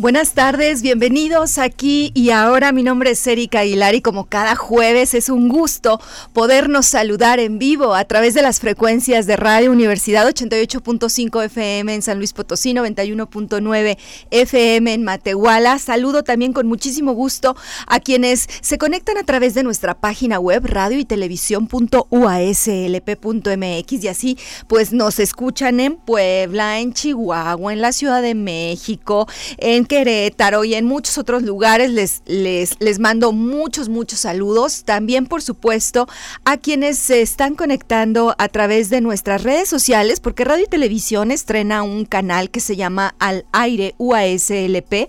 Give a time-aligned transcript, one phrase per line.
[0.00, 2.72] Buenas tardes, bienvenidos aquí y ahora.
[2.72, 6.00] Mi nombre es Erika Aguilar y como cada jueves es un gusto
[6.32, 12.00] podernos saludar en vivo a través de las frecuencias de Radio Universidad 88.5 FM en
[12.00, 13.98] San Luis Potosí, 91.9
[14.30, 15.78] FM en Matehuala.
[15.78, 17.54] Saludo también con muchísimo gusto
[17.86, 24.38] a quienes se conectan a través de nuestra página web radio y televisión.uaslp.mx y así
[24.66, 30.74] pues nos escuchan en Puebla, en Chihuahua, en la Ciudad de México, en Querétaro y
[30.74, 31.90] en muchos otros lugares.
[31.90, 34.84] Les, les, les mando muchos, muchos saludos.
[34.84, 36.06] También, por supuesto,
[36.44, 41.32] a quienes se están conectando a través de nuestras redes sociales, porque Radio y Televisión
[41.32, 45.08] estrena un canal que se llama Al Aire UASLP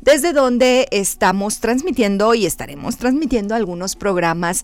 [0.00, 4.62] desde donde estamos transmitiendo y estaremos transmitiendo algunos programas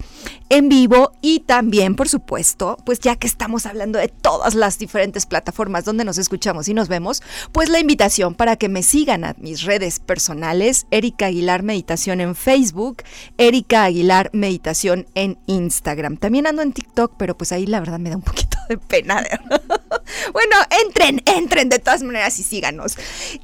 [0.49, 5.27] en vivo y también, por supuesto, pues ya que estamos hablando de todas las diferentes
[5.27, 9.35] plataformas donde nos escuchamos y nos vemos, pues la invitación para que me sigan a
[9.39, 13.03] mis redes personales, Erika Aguilar Meditación en Facebook,
[13.37, 16.17] Erika Aguilar Meditación en Instagram.
[16.17, 19.17] También ando en TikTok, pero pues ahí la verdad me da un poquito de pena.
[20.33, 22.97] bueno, entren, entren de todas maneras y síganos.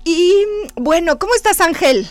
[0.04, 0.44] Y
[0.76, 2.08] bueno, ¿cómo estás Ángel?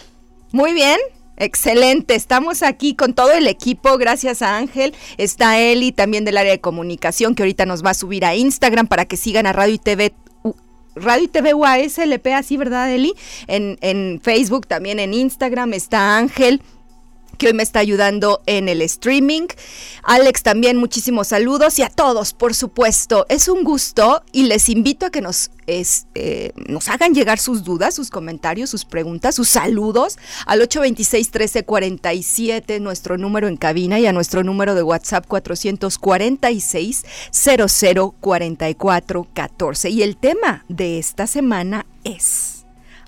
[0.52, 1.00] Muy bien.
[1.36, 6.52] Excelente, estamos aquí con todo el equipo, gracias a Ángel, está Eli también del área
[6.52, 9.74] de comunicación que ahorita nos va a subir a Instagram para que sigan a Radio
[9.74, 10.14] y TV
[10.96, 13.16] Radio y TV UASLP, así, ¿verdad, Eli?
[13.48, 16.62] En, en Facebook, también en Instagram está Ángel
[17.48, 19.48] hoy me está ayudando en el streaming.
[20.04, 23.26] Alex también muchísimos saludos y a todos, por supuesto.
[23.30, 27.96] Es un gusto y les invito a que nos, eh, nos hagan llegar sus dudas,
[27.96, 34.44] sus comentarios, sus preguntas, sus saludos al 826-1347, nuestro número en cabina y a nuestro
[34.44, 39.90] número de WhatsApp 446 0044 14.
[39.90, 42.66] Y el tema de esta semana es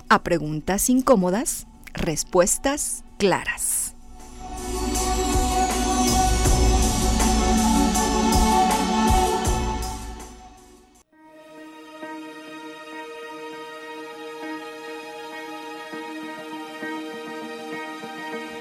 [0.08, 3.85] a preguntas incómodas, respuestas claras.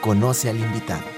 [0.05, 1.14] Conoce al invitado.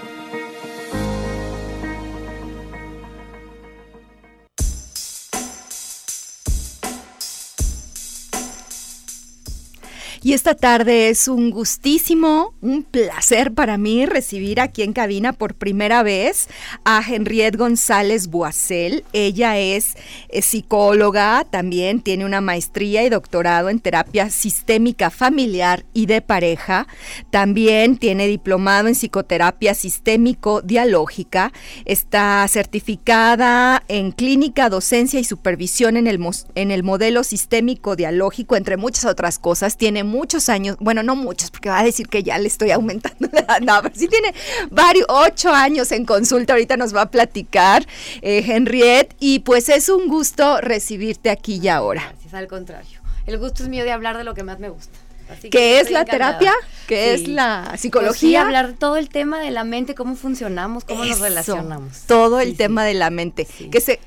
[10.27, 15.55] Y esta tarde es un gustísimo, un placer para mí recibir aquí en cabina por
[15.55, 16.49] primera vez
[16.83, 19.05] a Henriette González Boisel.
[19.13, 19.95] Ella es,
[20.41, 26.87] psicóloga, también tiene una maestría y doctorado en terapia sistémica familiar y de pareja.
[27.29, 31.53] También tiene diplomado en psicoterapia sistémico-dialógica.
[31.85, 36.19] Está certificada en clínica, docencia y supervisión en el,
[36.55, 39.77] en el modelo sistémico-dialógico, entre muchas otras cosas.
[39.77, 43.29] Tiene muchos años, bueno, no muchos, porque va a decir que ya le estoy aumentando
[43.31, 44.33] la edad, no, pero sí tiene
[44.71, 47.85] varios, ocho años en consulta, ahorita nos va a platicar
[48.21, 52.01] eh, Henriette, y pues es un gusto recibirte aquí y ahora.
[52.11, 52.99] Gracias, al contrario.
[53.25, 54.97] El gusto es mío de hablar de lo que más me gusta.
[55.29, 56.53] Así ¿Qué es la terapia?
[56.87, 58.11] ¿Qué es la psicología?
[58.11, 62.03] Pues sí, hablar todo el tema de la mente, cómo funcionamos, cómo nos relacionamos.
[62.07, 63.45] Todo el tema de la mente.
[63.69, 63.99] Que se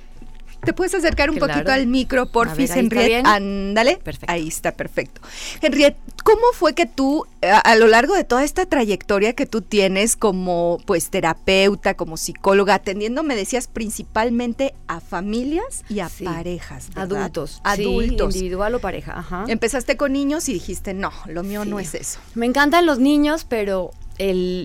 [0.64, 3.26] ¿Te puedes acercar un poquito al micro, porfis, Henriette?
[3.26, 3.96] Ándale.
[3.96, 4.32] Perfecto.
[4.32, 5.20] Ahí está, perfecto.
[5.60, 10.16] Henriette, ¿cómo fue que tú, a, lo largo de toda esta trayectoria que tú tienes
[10.16, 17.60] como pues terapeuta, como psicóloga, atendiendo, me decías, principalmente a familias y a parejas, Adultos.
[17.64, 18.34] Adultos.
[18.34, 19.44] individual o pareja, ajá.
[19.48, 22.20] Empezaste con niños y dijiste, no, lo mío no es eso.
[22.34, 23.92] Me encantan los niños, pero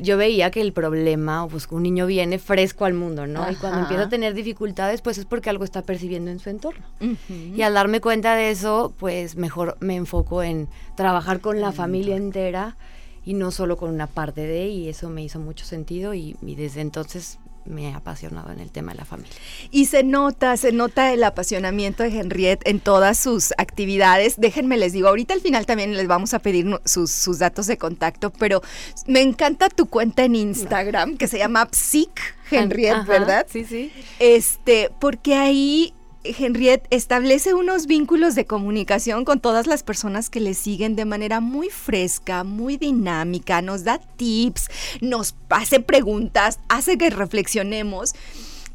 [0.01, 3.49] yo veía que el problema, pues un niño viene fresco al mundo, ¿no?
[3.49, 6.85] Y cuando empieza a tener dificultades, pues es porque algo está percibiendo en su entorno.
[7.29, 12.15] Y al darme cuenta de eso, pues mejor me enfoco en trabajar con la familia
[12.15, 12.75] entera
[13.23, 16.81] y no solo con una parte de, y eso me hizo mucho sentido y, desde
[16.81, 19.33] entonces me he apasionado en el tema de la familia.
[19.71, 24.39] Y se nota, se nota el apasionamiento de Henriette en todas sus actividades.
[24.39, 27.77] Déjenme les digo, ahorita al final también les vamos a pedir sus, sus datos de
[27.77, 28.61] contacto, pero
[29.07, 33.47] me encanta tu cuenta en Instagram que se llama Psic Henriette, ¿verdad?
[33.49, 33.91] Sí, sí.
[34.19, 35.93] Este, porque ahí
[36.37, 41.39] Henriette establece unos vínculos de comunicación con todas las personas que le siguen de manera
[41.39, 44.69] muy fresca, muy dinámica, nos da tips,
[45.01, 48.13] nos hace preguntas, hace que reflexionemos.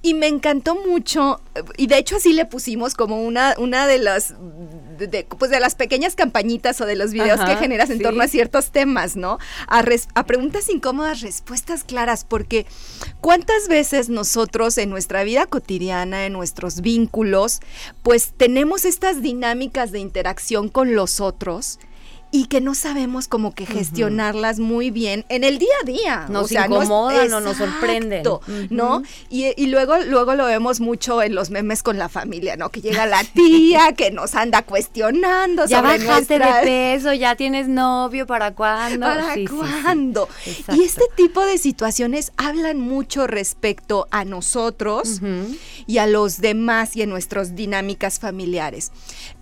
[0.03, 1.41] Y me encantó mucho,
[1.77, 4.35] y de hecho así le pusimos como una, una de las
[5.09, 8.29] de, pues de las pequeñas campañitas o de los videos que generas en torno a
[8.29, 9.39] ciertos temas, ¿no?
[9.67, 12.67] A, a preguntas incómodas, respuestas claras, porque
[13.21, 17.61] cuántas veces nosotros en nuestra vida cotidiana, en nuestros vínculos,
[18.03, 21.79] pues tenemos estas dinámicas de interacción con los otros
[22.33, 26.27] y que no sabemos como que gestionarlas muy bien en el día a día.
[26.29, 28.23] Nos o sea, incomoda, no, nos sorprende.
[28.71, 29.03] ¿No?
[29.29, 32.71] Y, luego, luego lo vemos mucho en los memes con la familia, ¿no?
[32.71, 35.67] Que llega la tía, que nos anda cuestionando.
[35.67, 39.07] Ya bajaste de peso, ya tienes novio, ¿para cuándo?
[39.07, 40.29] ¿Para cuándo?
[40.73, 45.21] y este tipo de situaciones hablan mucho respecto a nosotros
[45.87, 48.93] y a los demás y en nuestras dinámicas familiares.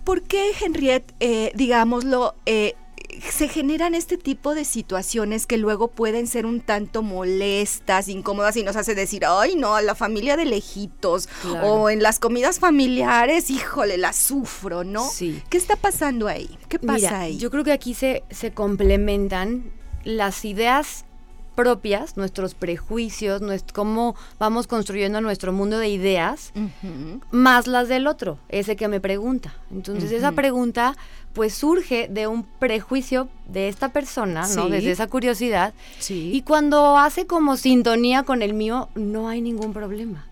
[0.03, 2.75] ¿Por qué, Henriette, eh, digámoslo, eh,
[3.21, 8.63] se generan este tipo de situaciones que luego pueden ser un tanto molestas, incómodas y
[8.63, 11.29] nos hace decir, ay no, la familia de lejitos
[11.63, 15.07] o en las comidas familiares, híjole, la sufro, ¿no?
[15.09, 15.41] Sí.
[15.49, 16.49] ¿Qué está pasando ahí?
[16.67, 17.37] ¿Qué pasa ahí?
[17.37, 19.71] Yo creo que aquí se, se complementan
[20.03, 21.05] las ideas
[21.59, 26.53] propias, nuestros prejuicios, nuestro, cómo vamos construyendo nuestro mundo de ideas,
[27.31, 29.53] más las del otro, ese que me pregunta.
[29.69, 30.95] Entonces esa pregunta
[31.33, 34.69] pues surge de un prejuicio de esta persona, ¿no?
[34.69, 35.73] Desde esa curiosidad.
[36.09, 40.28] Y cuando hace como sintonía con el mío, no hay ningún problema.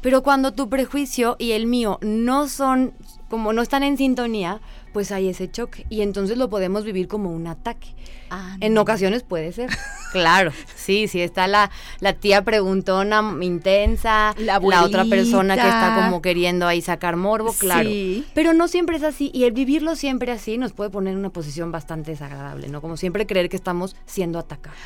[0.00, 2.92] Pero cuando tu prejuicio y el mío no son,
[3.28, 4.60] como no están en sintonía,
[4.92, 7.88] pues hay ese choque y entonces lo podemos vivir como un ataque.
[8.30, 9.70] Ah, en ocasiones puede ser.
[10.12, 16.22] claro, sí, sí está la, la tía preguntona intensa, la, otra persona que está como
[16.22, 17.88] queriendo ahí sacar morbo, claro.
[18.34, 21.30] Pero no siempre es así y el vivirlo siempre así nos puede poner en una
[21.30, 22.80] posición bastante desagradable, ¿no?
[22.80, 24.78] Como siempre creer que estamos siendo atacados.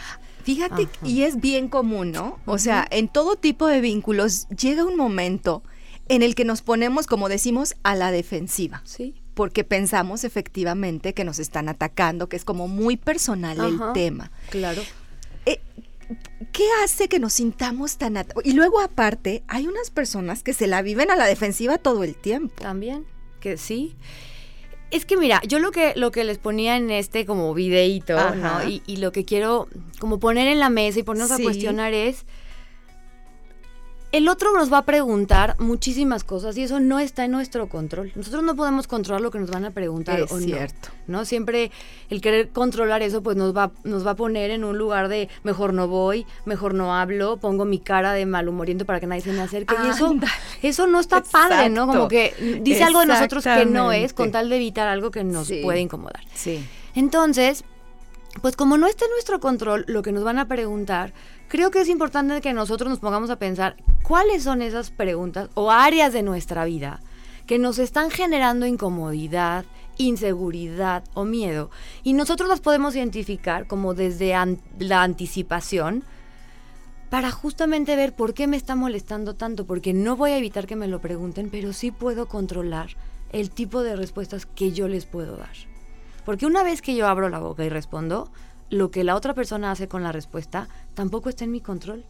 [0.45, 2.39] Fíjate, y es bien común, ¿no?
[2.47, 5.63] O sea, en todo tipo de vínculos llega un momento
[6.09, 8.83] en el que nos ponemos, como decimos, a la defensiva.
[8.85, 14.31] Sí porque pensamos efectivamente que nos están atacando, que es como muy personal el tema.
[14.51, 14.83] Claro.
[15.47, 15.61] Eh,
[16.53, 20.83] ¿Qué hace que nos sintamos tan Y luego aparte, hay unas personas que se la
[20.83, 22.55] viven a la defensiva todo el tiempo.
[22.61, 23.07] También,
[23.41, 23.97] que sí.
[24.93, 28.63] Es que mira, yo lo que, lo que les ponía en este como videíto, ¿no?
[28.69, 29.67] Y, lo que quiero
[29.99, 32.27] como poner en la mesa y ponernos a cuestionar es
[34.13, 38.13] el otro nos va a preguntar muchísimas cosas y eso no está en nuestro control.
[38.15, 40.91] Nosotros no podemos controlar lo que nos van a preguntar es cierto.
[41.07, 41.25] No.
[41.25, 41.71] Siempre
[42.11, 45.31] el querer controlar eso pues nos va nos va a poner en un lugar de
[45.45, 49.33] mejor no voy, mejor no hablo, pongo mi cara de malhumoriento para que nadie se
[49.33, 50.15] me acerque y eso
[50.63, 51.87] eso no está padre, ¿no?
[51.87, 55.25] Como que dice algo de nosotros que no es con tal de evitar algo que
[55.25, 56.23] nos puede incomodar.
[56.35, 56.63] Sí.
[56.95, 57.65] Entonces,
[58.41, 61.13] pues como no está en nuestro control lo que nos van a preguntar,
[61.53, 65.71] creo que es importante que nosotros nos pongamos a pensar cuáles son esas preguntas o
[65.71, 67.03] áreas de nuestra vida
[67.47, 69.67] que nos están generando incomodidad,
[69.99, 71.71] inseguridad o miedo.
[72.05, 74.33] Y nosotros las podemos identificar como desde
[74.79, 76.05] la anticipación
[77.11, 80.75] para justamente ver por qué me está molestando tanto, porque no voy a evitar que
[80.77, 82.97] me lo pregunten, pero sí puedo controlar
[83.31, 85.53] el tipo de respuestas que yo les puedo dar.
[86.25, 88.31] Porque una vez que yo abro la boca y respondo,
[88.73, 92.05] lo que la otra persona hace con la respuesta tampoco está en mi control.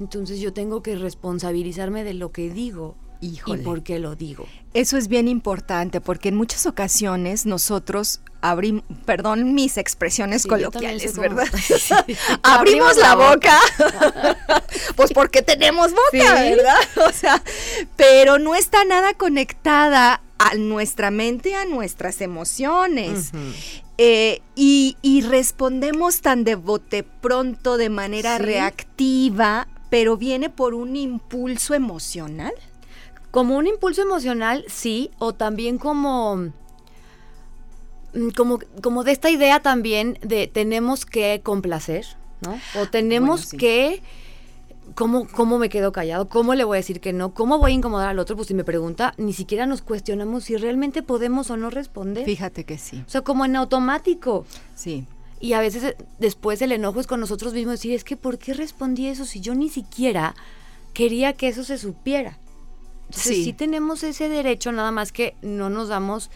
[0.00, 4.46] Entonces yo tengo que responsabilizarme de lo que digo y por qué lo digo.
[4.72, 11.48] Eso es bien importante porque en muchas ocasiones nosotros abrimos, perdón mis expresiones coloquiales, ¿verdad?
[12.42, 13.58] Abrimos la boca,
[14.96, 16.78] pues porque tenemos boca, ¿verdad?
[17.06, 17.42] O sea,
[17.96, 23.32] pero no está nada conectada a nuestra mente, a nuestras emociones.
[24.00, 24.94] Eh, y,
[25.28, 32.52] respondemos tan de bote pronto, de manera reactiva, pero viene por un impulso emocional.
[33.32, 36.36] Como un impulso emocional, sí, o también como,
[38.14, 42.06] mm, como, como de esta idea también de tenemos que complacer,
[42.40, 42.58] ¿no?
[42.80, 44.00] O tenemos que
[44.98, 46.28] ¿cómo, ¿cómo me quedo callado?
[46.28, 47.32] ¿Cómo le voy a decir que no?
[47.32, 48.34] ¿Cómo voy a incomodar al otro?
[48.34, 52.24] Pues si me pregunta, ni siquiera nos cuestionamos si realmente podemos o no responder.
[52.24, 53.04] Fíjate que sí.
[53.06, 54.44] O sea, como en automático.
[54.74, 55.06] Sí.
[55.38, 58.38] Y a veces eh, después el enojo es con nosotros mismos, decir, es que ¿por
[58.38, 60.34] qué respondí eso si yo ni siquiera
[60.94, 62.36] quería que eso se supiera.
[63.06, 63.44] Entonces, Sí.
[63.44, 66.28] sí tenemos ese derecho, nada más que no nos damos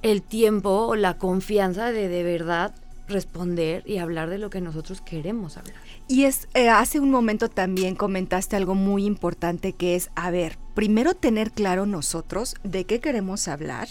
[0.00, 2.74] el tiempo o la confianza de de verdad
[3.08, 5.76] responder y hablar de lo que nosotros queremos hablar.
[6.08, 10.58] Y es, eh, hace un momento también comentaste algo muy importante que es, a ver,
[10.74, 13.88] primero tener claro nosotros de qué queremos hablar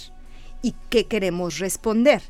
[0.63, 2.21] y qué queremos responder.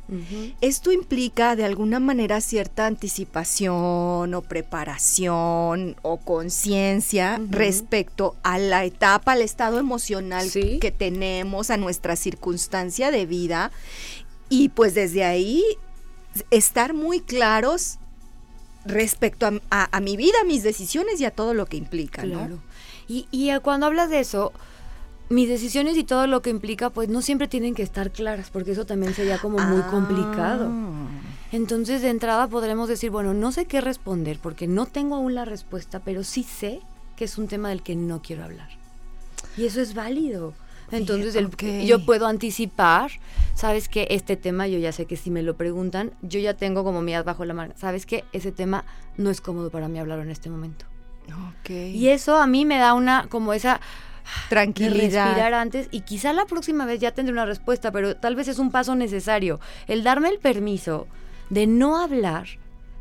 [0.62, 9.32] Esto implica de alguna manera cierta anticipación o preparación o conciencia respecto a la etapa,
[9.32, 10.78] al estado emocional Sí.
[10.80, 13.70] que tenemos, a nuestra circunstancia de vida
[14.48, 15.62] y pues desde ahí
[16.50, 17.98] estar muy claros
[18.84, 22.24] respecto a, a- a mi vida, a mis decisiones y a todo lo que implica,
[22.24, 22.38] ¿no?
[22.38, 22.58] Claro.
[23.08, 24.52] Y, y eh, cuando hablas de eso,
[25.28, 28.72] mis decisiones y todo lo que implica, pues no siempre tienen que estar claras, porque
[28.72, 29.88] eso también sería como muy Ah.
[29.90, 30.70] complicado.
[31.52, 35.44] Entonces, de entrada podremos decir, bueno, no sé qué responder, porque no tengo aún la
[35.44, 36.80] respuesta, pero sí sé
[37.16, 38.68] que es un tema del que no quiero hablar.
[39.56, 40.54] Y eso es válido.
[40.92, 43.10] Entonces, el- yo puedo anticipar,
[43.54, 46.84] sabes que este tema, yo ya sé que si me lo preguntan, yo ya tengo
[46.84, 47.74] como mi bajo la manga.
[47.76, 48.84] Sabes que ese tema
[49.16, 50.84] no es cómodo para mí hablarlo en este momento.
[51.60, 51.70] Ok.
[51.70, 53.80] Y eso a mí me da una, como esa de
[54.50, 55.26] tranquilidad.
[55.26, 58.58] respirar antes y quizá la próxima vez ya tendré una respuesta, pero tal vez es
[58.58, 59.60] un paso necesario.
[59.88, 61.06] El darme el permiso
[61.50, 62.46] de no hablar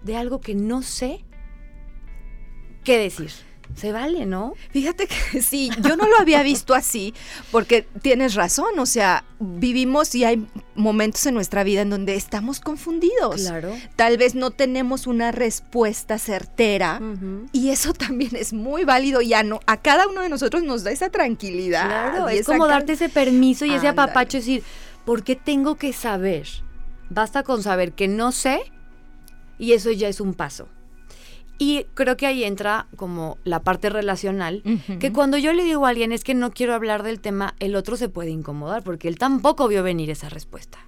[0.03, 1.24] de algo que no sé
[2.83, 3.31] qué decir.
[3.75, 4.54] Se vale, ¿no?
[4.72, 7.13] Fíjate que sí, yo no lo había visto así,
[7.51, 12.60] porque tienes razón, o sea, vivimos y hay momentos en nuestra vida en donde estamos
[12.60, 13.42] confundidos.
[13.42, 13.75] Claro.
[13.96, 17.00] Tal vez no tenemos una respuesta certera.
[17.51, 20.92] Y eso también es muy válido, ya no, a cada uno de nosotros nos da
[20.92, 21.86] esa tranquilidad.
[21.86, 24.04] Claro, y es como darte ese permiso y ese Ándale.
[24.04, 24.63] apapacho, decir,
[25.06, 26.48] ¿por qué tengo que saber?
[27.10, 28.72] Basta con saber que no sé
[29.58, 30.68] y eso ya es un paso.
[31.58, 34.63] Y creo que ahí entra como la parte relacional,
[35.00, 37.75] que cuando yo le digo a alguien es que no quiero hablar del tema, el
[37.75, 40.79] otro se puede incomodar porque él tampoco vio venir esa respuesta.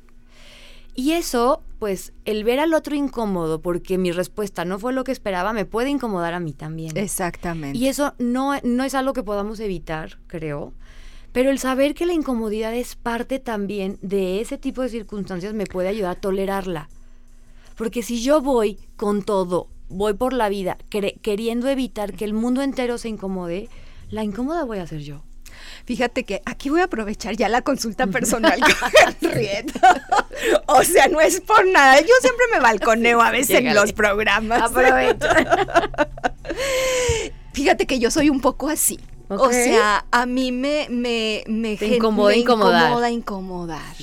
[0.96, 5.12] Y eso, pues, el ver al otro incómodo porque mi respuesta no fue lo que
[5.12, 6.96] esperaba, me puede incomodar a mí también.
[6.98, 7.77] Exactamente.
[7.77, 10.74] Y eso no, no es algo que podamos evitar, creo.
[11.32, 15.65] Pero el saber que la incomodidad es parte también de ese tipo de circunstancias me
[15.65, 16.89] puede ayudar a tolerarla.
[17.75, 20.77] Porque si yo voy con todo, voy por la vida
[21.21, 23.69] queriendo evitar que el mundo entero se incomode,
[24.09, 25.23] la incómoda voy a ser yo.
[25.85, 28.59] Fíjate que aquí voy a aprovechar ya la consulta personal
[29.21, 29.71] con.
[30.67, 32.00] O sea, no es por nada.
[32.01, 34.62] Yo siempre me balconeo a veces en los programas.
[34.62, 35.29] Aprovecha.
[37.53, 39.00] Fíjate que yo soy un poco así.
[39.29, 42.35] O sea, a mí me, me, me, me incomoda
[43.09, 43.95] incomodar.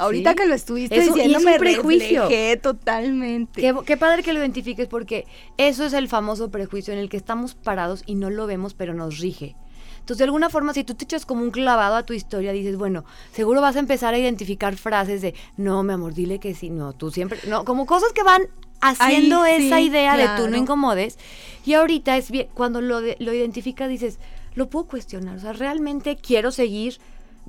[0.00, 0.36] Ahorita Sí.
[0.36, 2.22] que lo estuviste Eso- diciendo es me un prejuicio.
[2.22, 3.60] reflejé totalmente.
[3.60, 5.26] Qué, qué padre que lo identifiques porque
[5.56, 8.94] eso es el famoso prejuicio en el que estamos parados y no lo vemos, pero
[8.94, 9.56] nos rige.
[10.00, 12.76] Entonces, de alguna forma, si tú te echas como un clavado a tu historia, dices,
[12.76, 16.70] bueno, seguro vas a empezar a identificar frases de, no, mi amor, dile que sí,
[16.70, 18.42] no, tú siempre, no, como cosas que van
[18.80, 20.48] haciendo Ahí, esa sí, idea de tú claro.
[20.48, 21.18] no incomodes.
[21.66, 24.18] Y ahorita es bien, cuando lo, de- lo identificas, dices,
[24.54, 26.98] lo puedo cuestionar, o sea, realmente quiero seguir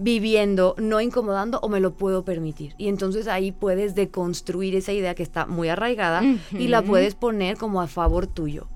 [0.02, 2.74] viviendo, no incomodando o me lo puedo permitir.
[2.78, 7.58] Y entonces ahí puedes deconstruir esa idea que está muy arraigada y la puedes poner
[7.58, 8.68] como a favor tuyo.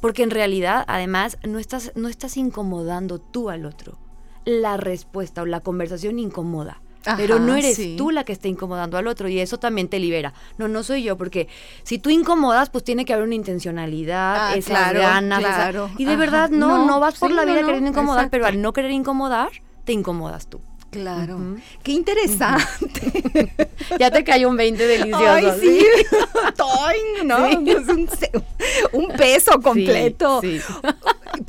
[0.00, 3.98] Porque en realidad, además, no estás, no estás incomodando tú al otro.
[4.44, 6.80] La respuesta o la conversación incomoda.
[7.18, 7.96] pero no eres sí.
[7.98, 10.32] tú la que está incomodando al otro y eso también te libera.
[10.58, 11.48] No, no soy yo, porque
[11.82, 15.40] si tú incomodas, pues tiene que haber una intencionalidad, Ah, esas claro, ganas.
[15.40, 15.90] esa- claro.
[15.98, 16.20] y de Ajá.
[16.20, 18.56] verdad, no, No, no, vas por sí, la vida no, queriendo incomodar, pero exacto.
[18.56, 19.50] al no querer incomodar,
[19.84, 20.60] te incomodas tú.
[20.94, 21.56] Claro.
[21.82, 23.12] Qué interesante.
[23.98, 25.28] Ya te cayó un 20 delicioso.
[25.28, 25.80] Ay, sí.
[25.80, 27.24] ¿sí?
[27.24, 27.50] ¿no?
[27.50, 27.70] Sí.
[27.74, 30.40] Es un, peso completo.
[30.40, 30.60] Sí,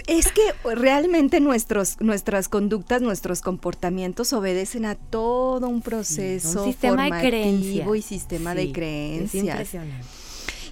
[0.08, 0.42] Es que
[0.76, 8.02] realmente nuestros, nuestras conductas, nuestros comportamientos obedecen a todo un proceso un sistema de y
[8.02, 9.44] sistema de Es creencias.
[9.44, 10.06] impresionante.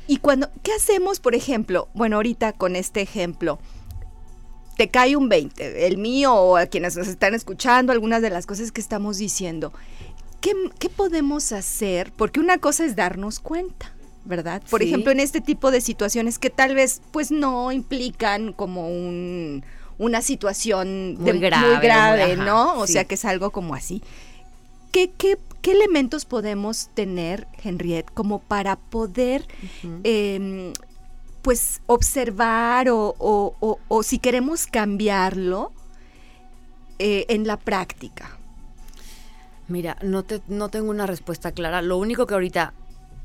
[0.08, 1.88] Y cuando, ¿qué hacemos, por ejemplo?
[1.94, 3.60] Bueno, ahorita con este ejemplo,
[4.78, 8.46] te cae un 20, el mío o a quienes nos están escuchando, algunas de las
[8.46, 9.72] cosas que estamos diciendo.
[10.42, 12.12] ¿Qué, qué podemos hacer?
[12.18, 13.94] Porque una cosa es darnos cuenta,
[14.26, 14.62] ¿verdad?
[14.70, 14.88] Por Sí.
[14.88, 19.64] ejemplo, en este tipo de situaciones que tal vez pues no implican como un,
[20.00, 22.80] una situación Muy de- grave, muy grave, muy- ajá, ¿no?
[22.80, 22.94] O sí.
[22.94, 24.02] sea, que es algo como así.
[24.92, 29.48] ¿Qué, qué, qué elementos podemos tener, Henriette, como para poder
[30.04, 30.74] eh,
[31.44, 35.72] pues observar o, o- o- o si queremos cambiarlo
[37.00, 38.32] eh, en la práctica.
[39.68, 41.82] Mira, no, te, no tengo una respuesta clara.
[41.82, 42.74] Lo único que ahorita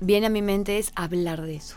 [0.00, 1.76] viene a mi mente es hablar de eso.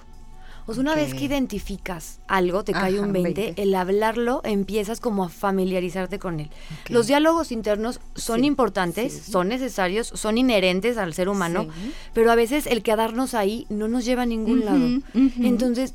[0.67, 5.23] O sea, una vez que identificas algo, te cae un 20, el hablarlo empiezas como
[5.23, 6.49] a familiarizarte con él.
[6.89, 11.67] Los diálogos internos son importantes, son necesarios, son inherentes al ser humano,
[12.13, 14.87] pero a veces el quedarnos ahí no nos lleva a ningún lado.
[15.39, 15.93] Entonces,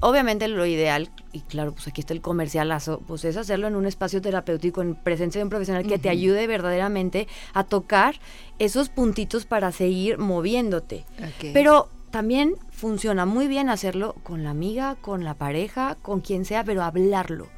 [0.00, 3.86] obviamente lo ideal, y claro, pues aquí está el comercialazo, pues es hacerlo en un
[3.86, 8.18] espacio terapéutico, en presencia de un profesional que te ayude verdaderamente a tocar
[8.58, 11.04] esos puntitos para seguir moviéndote.
[11.52, 16.64] Pero también funciona muy bien hacerlo con la amiga, con la pareja, con quien sea,
[16.64, 17.48] pero hablarlo.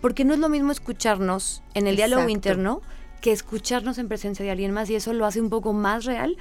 [0.00, 2.82] Porque no es lo mismo escucharnos en el diálogo interno
[3.20, 6.36] que escucharnos en presencia de alguien más y eso lo hace un poco más real,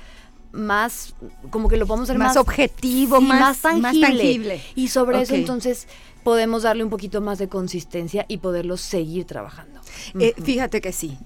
[0.52, 1.16] más
[1.50, 4.62] como que lo podemos hacer más, objetivo, más, tangible.
[4.76, 5.88] Y sobre eso entonces
[6.24, 9.82] podemos darle un poquito más de consistencia y poderlo seguir trabajando.
[10.20, 11.18] Eh, fíjate que sí.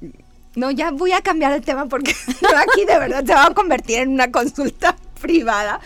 [0.56, 2.12] No, ya voy a cambiar el tema porque
[2.58, 5.80] aquí de verdad se va a convertir en una consulta privada.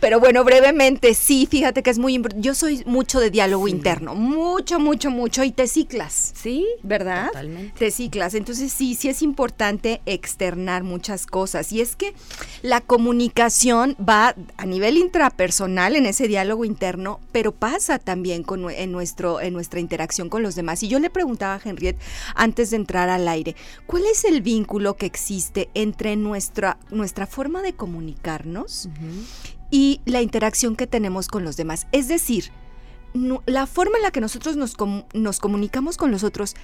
[0.00, 2.46] Pero bueno, brevemente, sí, fíjate que es muy importante.
[2.46, 6.32] Yo soy mucho de diálogo interno, mucho, mucho, mucho, y te ciclas.
[6.36, 7.26] Sí, ¿verdad?
[7.28, 7.78] Totalmente.
[7.78, 8.34] Te ciclas.
[8.34, 11.72] Entonces sí, sí es importante externar muchas cosas.
[11.72, 12.14] Y es que
[12.62, 18.92] la comunicación va a nivel intrapersonal en ese diálogo interno, pero pasa también con, en,
[18.92, 20.82] nuestro, en nuestra interacción con los demás.
[20.82, 21.98] Y yo le preguntaba a Henriette
[22.34, 23.56] antes de entrar al aire,
[23.86, 28.81] ¿cuál es el vínculo que existe entre nuestra, nuestra forma de comunicarnos?
[29.70, 31.86] Y la interacción que tenemos con los demás.
[31.92, 32.50] Es decir,
[33.46, 34.76] la forma en la que nosotros nos,
[35.12, 36.54] nos comunicamos con los otros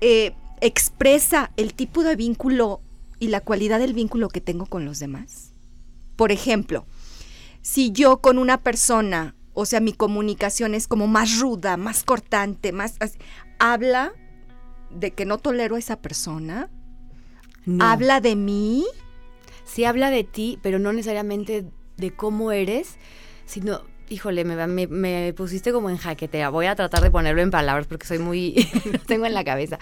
[0.00, 2.80] eh, expresa el tipo de vínculo
[3.18, 5.52] y la cualidad del vínculo que tengo con los demás.
[6.16, 6.86] Por ejemplo,
[7.62, 12.72] si yo con una persona, o sea, mi comunicación es como más ruda, más cortante,
[12.72, 12.96] más...
[13.58, 14.12] habla
[14.90, 16.68] de que no tolero a esa persona,
[17.78, 18.84] habla de mí,
[19.72, 21.64] sí habla de ti, pero no necesariamente
[21.96, 22.96] de cómo eres,
[23.46, 26.50] sino, híjole, me, me, pusiste como en jaquetea.
[26.50, 28.68] Voy a tratar de ponerlo en palabras porque soy muy,
[29.06, 29.78] tengo en la cabeza.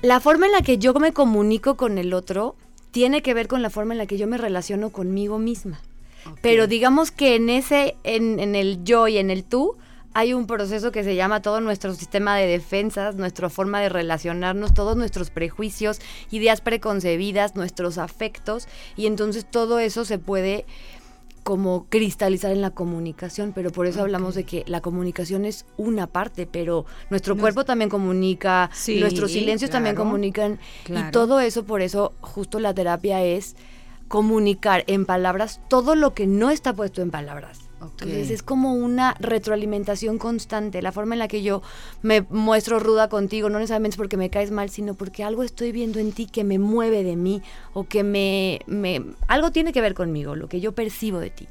[0.00, 2.56] La forma en la que yo me comunico con el otro
[2.92, 5.80] tiene que ver con la forma en la que yo me relaciono conmigo misma.
[6.40, 9.76] Pero digamos que en ese, en, en el yo y en el tú,
[10.14, 14.74] hay un proceso que se llama todo nuestro sistema de defensas, nuestra forma de relacionarnos,
[14.74, 20.66] todos nuestros prejuicios, ideas preconcebidas, nuestros afectos, y entonces todo eso se puede
[21.42, 26.06] como cristalizar en la comunicación, pero por eso hablamos de que la comunicación es una
[26.06, 28.70] parte, pero nuestro cuerpo también comunica,
[29.00, 33.56] nuestros silencios también comunican, y todo eso, por eso justo la terapia es
[34.06, 37.61] comunicar en palabras todo lo que no está puesto en palabras.
[37.90, 41.62] Entonces es como una retroalimentación constante, la forma en la que yo
[42.02, 45.72] me muestro ruda contigo, no necesariamente es porque me caes mal, sino porque algo estoy
[45.72, 47.42] viendo en ti que me mueve de mí
[47.74, 51.48] o que me, me algo tiene que ver conmigo, lo que yo percibo de ti.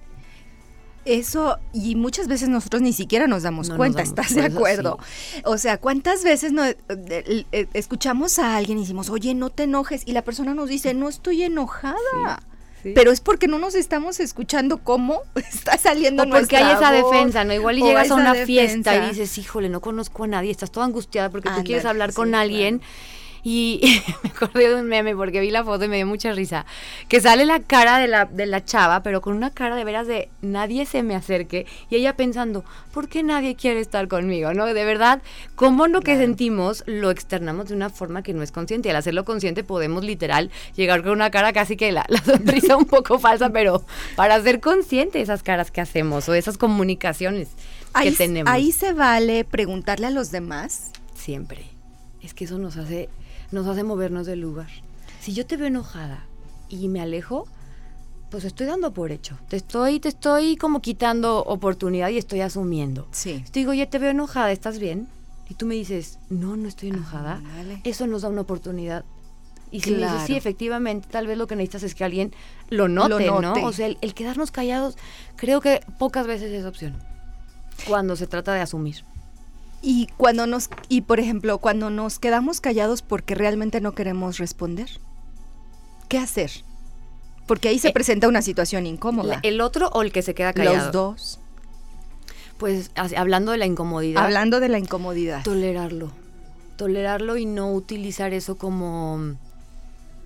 [1.04, 5.00] Eso, y muchas veces nosotros ni siquiera nos damos cuenta, ¿estás de acuerdo?
[5.46, 9.63] O sea, ¿cuántas veces no, eh, eh, escuchamos a alguien y decimos, oye, no te
[9.63, 10.04] enojes?
[10.06, 12.44] Y la persona nos dice, no estoy enojada.
[12.84, 17.44] Pero es porque no nos estamos escuchando cómo está saliendo o porque hay esa defensa,
[17.44, 17.54] ¿no?
[17.54, 20.86] Igual y llegas a una fiesta y dices, híjole, no conozco a nadie, estás toda
[20.86, 22.82] angustiada porque tú quieres hablar con alguien.
[23.43, 26.65] Y me acordé de un meme porque vi la foto y me dio mucha risa.
[27.08, 30.08] Que sale la cara de la, de la chava, pero con una cara de veras
[30.08, 31.65] de nadie se me acerque.
[31.89, 34.54] Y ella pensando, ¿por qué nadie quiere estar conmigo?
[34.54, 34.65] ¿No?
[34.65, 35.21] De verdad,
[35.56, 38.89] ¿cómo lo que sentimos lo externamos de una forma que no es consciente?
[38.89, 42.77] Y al hacerlo consciente podemos literal llegar con una cara casi que la, la sonrisa
[42.77, 43.84] un poco falsa, pero
[44.15, 47.49] para ser consciente esas caras que hacemos o esas comunicaciones
[48.01, 48.51] que tenemos.
[48.51, 50.91] Ahí se vale preguntarle a los demás.
[51.15, 51.65] Siempre.
[52.21, 53.10] Es que eso nos hace
[53.52, 54.70] nos hace movernos del lugar.
[55.20, 56.26] Si yo te veo enojada
[56.70, 57.48] y me alejo,
[58.30, 59.38] pues estoy dando por hecho.
[59.50, 63.08] Te estoy, te estoy como quitando oportunidad y estoy asumiendo.
[63.12, 63.44] Sí.
[63.52, 65.08] Te digo, oye, te veo enojada, ¿estás bien?
[65.50, 67.42] Y tú me dices, no, no estoy enojada.
[67.44, 69.04] Ah, eso nos da una oportunidad.
[69.70, 72.34] Y si me dices, sí, efectivamente, tal vez lo que necesitas es que alguien
[72.70, 73.54] lo note, ¿no?
[73.64, 74.98] O sea, el quedarnos callados,
[75.36, 76.98] creo que pocas veces es opción.
[77.88, 79.04] Cuando se trata de asumir.
[79.82, 84.89] Y cuando nos y por ejemplo, cuando nos quedamos callados porque realmente no queremos responder,
[86.08, 86.52] ¿qué hacer?
[87.48, 89.39] Porque ahí se eh, presenta una situación incómoda.
[89.44, 90.78] ¿El otro o el que se queda callado?
[90.78, 91.39] Los dos.
[92.58, 94.24] Pues hablando de la incomodidad.
[94.24, 95.44] Hablando de la incomodidad.
[95.44, 96.12] Tolerarlo.
[96.78, 99.36] Tolerarlo y no utilizar eso como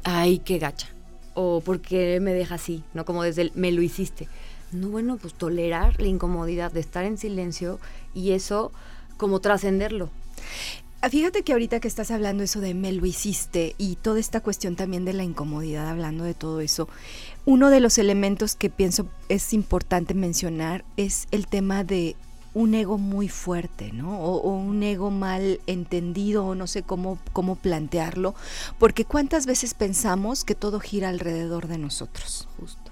[0.05, 0.87] ay, qué gacha.
[1.33, 4.29] O porque me deja así, no como desde el me lo hiciste.
[4.71, 7.79] No, bueno, pues tolerar la incomodidad de estar en silencio
[8.13, 8.71] y eso
[9.17, 10.09] como trascenderlo.
[11.01, 14.41] Ah, fíjate que ahorita que estás hablando eso de me lo hiciste y toda esta
[14.41, 16.89] cuestión también de la incomodidad, hablando de todo eso,
[17.45, 22.15] uno de los elementos que pienso es importante mencionar es el tema de
[22.55, 24.19] un ego muy fuerte, ¿no?
[24.19, 28.33] O, un ego mal entendido, o no sé cómo, cómo plantearlo,
[28.79, 32.47] porque cuántas veces pensamos que todo gira alrededor de nosotros.
[32.59, 32.84] Justo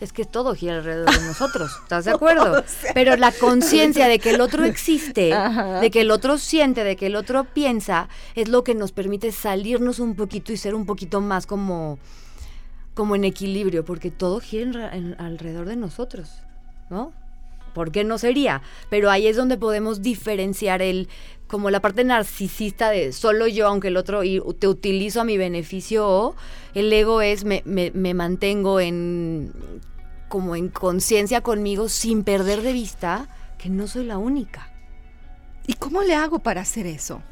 [0.00, 2.62] es que todo gira alrededor de nosotros, ¿estás de acuerdo?
[2.94, 5.34] Pero la conciencia de que el otro existe,
[5.80, 9.32] de que el otro siente, de que el otro piensa, es lo que nos permite
[9.32, 11.98] salirnos un poquito y ser un poquito más como,
[12.94, 16.30] como en equilibrio, porque todo gira alrededor de nosotros,
[16.90, 17.12] ¿no?
[17.76, 18.62] ¿Por qué no sería?
[18.88, 21.10] Pero ahí es donde podemos diferenciar el
[21.46, 25.38] como la parte narcisista de solo yo, aunque el otro y te utilizo a mi
[25.38, 26.36] beneficio, o
[26.74, 29.52] el ego es me, me, mantengo en
[30.28, 33.28] como en conciencia conmigo sin perder de vista
[33.58, 34.70] que no soy la única.
[35.66, 37.22] ¿Y cómo le hago para hacer eso?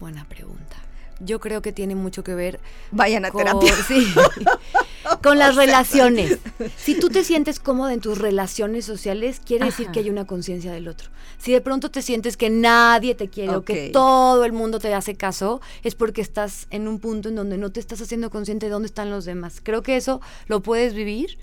[0.00, 0.76] Buena pregunta
[1.20, 2.60] yo creo que tiene mucho que ver.
[2.90, 3.74] Vayan a terapia.
[5.22, 6.38] con las relaciones.
[6.76, 10.72] Si tú te sientes cómoda en tus relaciones sociales, quiere decir que hay una conciencia
[10.72, 11.10] del otro.
[11.38, 14.92] Si de pronto te sientes que nadie te quiere o que todo el mundo te
[14.92, 18.66] hace caso, es porque estás en un punto en donde no te estás haciendo consciente
[18.66, 19.60] de dónde están los demás.
[19.62, 21.38] Creo que eso lo puedes vivir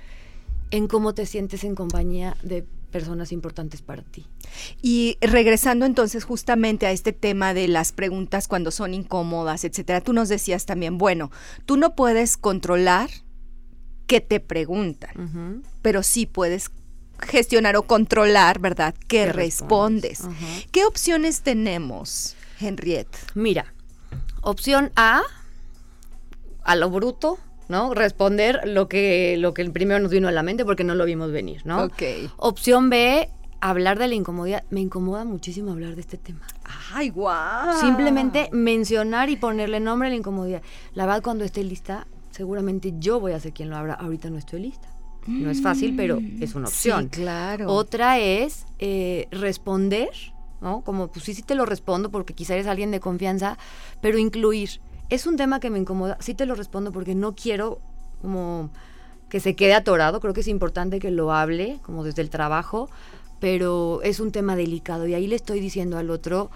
[0.71, 4.25] en cómo te sientes en compañía de personas importantes para ti.
[4.81, 10.13] Y regresando entonces justamente a este tema de las preguntas cuando son incómodas, etcétera, tú
[10.13, 11.29] nos decías también, bueno,
[11.65, 13.09] tú no puedes controlar
[14.07, 16.71] que te preguntan, pero sí puedes
[17.19, 18.95] gestionar o controlar, ¿verdad?
[19.07, 20.23] ¿Qué, respondes?
[20.71, 23.17] ¿Qué opciones tenemos, Henriette?
[23.33, 23.73] Mira,
[24.41, 25.23] opción A,
[26.63, 27.93] a lo bruto, ¿no?
[27.93, 31.05] Responder lo que, lo que el primero nos vino a la mente porque no lo
[31.05, 31.85] vimos venir, ¿no?
[31.85, 32.03] Ok.
[32.37, 33.29] Opción B,
[33.61, 34.63] hablar de la incomodidad.
[34.69, 36.41] Me incomoda muchísimo hablar de este tema.
[36.93, 37.79] ¡Ay, guau!
[37.79, 40.61] Simplemente mencionar y ponerle nombre a la incomodidad.
[40.93, 43.95] La verdad, cuando esté lista, seguramente yo voy a ser quien lo abra.
[43.95, 44.87] Ahorita no estoy lista.
[45.27, 47.09] No es fácil, pero es una opción.
[47.11, 47.71] Sí, claro.
[47.71, 50.09] Otra es eh, responder,
[50.61, 50.81] ¿no?
[50.81, 53.57] Como, pues sí, sí te lo respondo porque quizá eres alguien de confianza,
[54.01, 56.17] pero incluir es un tema que me incomoda.
[56.19, 57.79] Sí te lo respondo porque no quiero
[58.21, 58.69] como
[59.29, 60.19] que se quede atorado.
[60.19, 62.89] Creo que es importante que lo hable, como desde el trabajo,
[63.39, 65.07] pero es un tema delicado.
[65.07, 66.49] Y ahí le estoy diciendo al otro,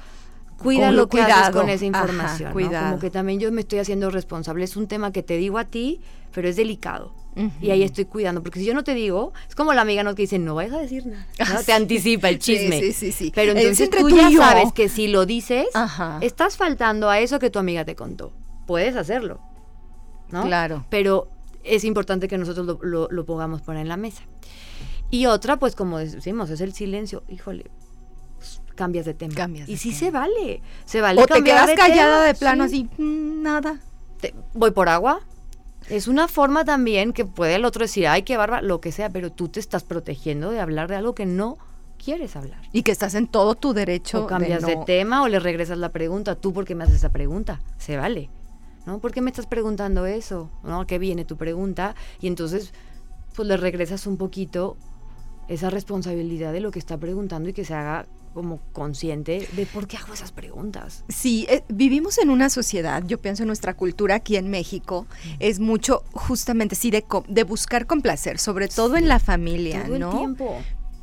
[0.58, 2.54] cuida lo que haces con esa información.
[2.54, 4.64] Como que también yo me estoy haciendo responsable.
[4.64, 6.02] Es un tema que te digo a ti,
[6.34, 7.19] pero es delicado.
[7.62, 10.14] Y ahí estoy cuidando, porque si yo no te digo, es como la amiga no
[10.14, 11.26] que dice, no vayas a decir nada.
[11.54, 11.64] ¿no?
[11.64, 12.80] Te anticipa el chisme.
[12.80, 13.32] Sí, sí, sí.
[13.34, 15.68] Pero entonces tú ya sabes que si lo dices,
[16.22, 18.34] estás faltando a eso que tu amiga te contó.
[18.66, 19.40] Puedes hacerlo.
[20.32, 20.44] ¿no?
[20.44, 20.86] Claro.
[20.90, 21.30] Pero
[21.64, 24.24] es importante que nosotros lo, lo, pongamos poner en la mesa.
[25.10, 27.24] Y otra, pues como decimos, es el silencio.
[27.30, 27.66] Híjole,
[28.76, 29.34] cambias de tema.
[29.34, 30.62] Cambias y sí se vale.
[30.86, 31.22] Se vale.
[31.22, 33.80] O te quedas callada de plano así, mm, nada.
[34.54, 35.22] voy por agua,
[35.88, 39.10] es una forma también que puede el otro decir, ay, qué barba, lo que sea,
[39.10, 41.58] pero tú te estás protegiendo de hablar de algo que no
[42.04, 42.62] quieres hablar.
[42.72, 44.24] Y que estás en todo tu derecho.
[44.24, 46.36] O cambias de, tema o le regresas la pregunta.
[46.36, 47.62] ¿Tú por qué me haces esa pregunta?
[47.78, 48.30] Se vale.
[48.86, 49.00] ¿No?
[49.00, 50.50] ¿Por qué me estás preguntando eso?
[50.64, 50.88] ¿No?
[50.88, 51.96] qué viene tu pregunta?
[52.20, 52.74] Y entonces,
[53.36, 54.78] pues le regresas un poquito
[55.48, 59.88] esa responsabilidad de lo que está preguntando y que se haga como consciente de por
[59.88, 61.04] qué hago esas preguntas.
[61.10, 65.08] Sí, eh, vivimos en una sociedad, yo pienso en nuestra cultura aquí en México,
[65.40, 70.12] es mucho justamente sí de, de buscar complacer, sobre todo en la familia, todo ¿no?
[70.12, 70.58] El tiempo.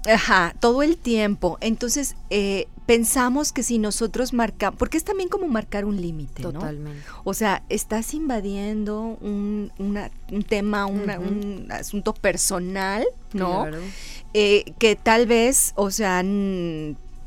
[0.06, 1.58] Ajá, todo el tiempo.
[1.60, 6.52] Entonces, eh, pensamos que si nosotros marcamos, porque es también como marcar un límite, ¿no?
[6.52, 7.02] Totalmente.
[7.24, 13.62] O sea, estás invadiendo un, un tema, un asunto personal, ¿no?
[13.62, 13.78] Claro.
[14.34, 16.22] Eh, que tal vez, o sea,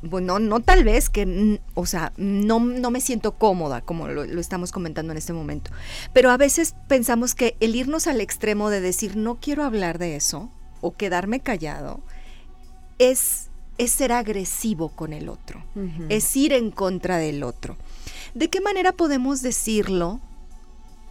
[0.01, 4.71] bueno, no tal vez que, o sea, no, no me siento cómoda, como lo, estamos
[4.71, 5.71] comentando en este momento,
[6.13, 10.15] pero a veces pensamos que el irnos al extremo de decir no quiero hablar de
[10.15, 10.49] eso
[10.81, 12.01] o quedarme callado
[12.97, 15.63] es, es ser agresivo con el otro,
[16.09, 17.77] es ir en contra del otro.
[18.33, 20.21] ¿De qué manera podemos decirlo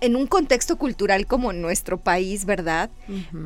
[0.01, 2.91] en un contexto cultural como nuestro país, ¿verdad?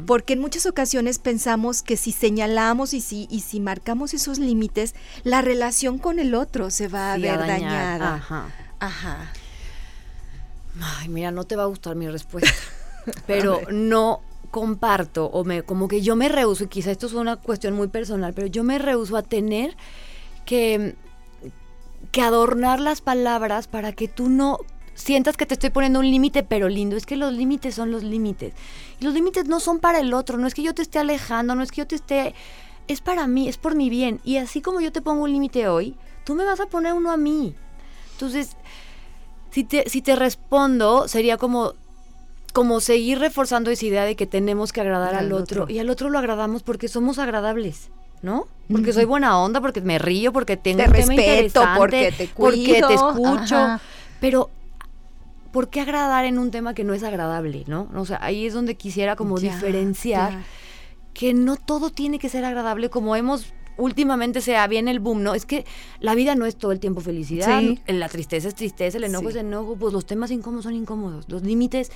[0.07, 4.95] Porque en muchas ocasiones pensamos que si señalamos y si, y si marcamos esos límites,
[5.25, 8.15] la relación con el otro se va a ver dañada.
[8.15, 8.49] Ajá.
[8.81, 9.33] Ajá.
[10.81, 12.51] Ay, mira, no te va a gustar mi respuesta.
[13.27, 17.37] pero no comparto o me como que yo me rehuso, y quizá esto es una
[17.37, 19.77] cuestión muy personal, pero yo me rehuso a tener
[20.45, 20.97] que
[22.11, 24.59] que adornar las palabras para que tú no
[24.95, 26.97] sientas que te estoy poniendo un límite, pero lindo.
[26.97, 28.55] Es que los límites son los límites.
[29.01, 31.55] Y los límites no son para el otro, no es que yo te esté alejando,
[31.55, 32.35] no es que yo te esté...
[32.89, 34.21] Es para mí, es por mi bien.
[34.25, 37.13] Y así como yo te pongo un límite hoy, tú me vas a poner uno
[37.13, 37.55] a mí.
[38.13, 38.57] Entonces,
[39.51, 41.75] si te, si te respondo, sería como
[42.53, 45.67] como seguir reforzando esa idea de que tenemos que agradar al, otro.
[45.69, 48.47] Y al otro lo agradamos porque somos agradables, ¿no?
[48.71, 52.83] Porque soy buena onda, porque me río, porque tengo un tema interesante, porque te porque
[52.87, 53.81] te escucho.
[54.21, 54.51] Pero
[55.53, 57.89] ¿por qué agradar en un tema que no es agradable, no?
[57.95, 60.43] O sea, ahí es donde quisiera como diferenciar
[61.15, 65.35] que no todo tiene que ser agradable como hemos últimamente se bien el boom, ¿no?
[65.35, 65.65] Es que
[66.01, 69.37] la vida no es todo el tiempo felicidad, la tristeza es tristeza, el enojo es
[69.37, 71.91] enojo, pues los temas incómodos son incómodos, los límites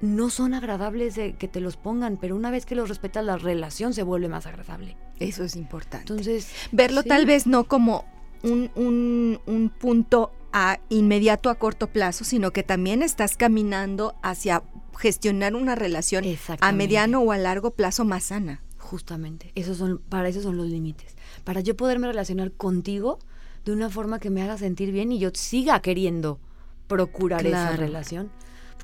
[0.00, 3.36] no son agradables de que te los pongan, pero una vez que los respetas la
[3.36, 4.96] relación se vuelve más agradable.
[5.18, 6.12] Eso es importante.
[6.12, 8.04] Entonces, verlo tal vez no como
[8.44, 14.62] un, un, un punto a inmediato a corto plazo, sino que también estás caminando hacia
[14.98, 16.24] gestionar una relación
[16.60, 18.62] a mediano o a largo plazo más sana.
[18.78, 21.16] Justamente, esos son, para eso son los límites.
[21.44, 23.18] Para yo poderme relacionar contigo
[23.64, 26.40] de una forma que me haga sentir bien y yo siga queriendo
[26.86, 28.30] procurar esa relación.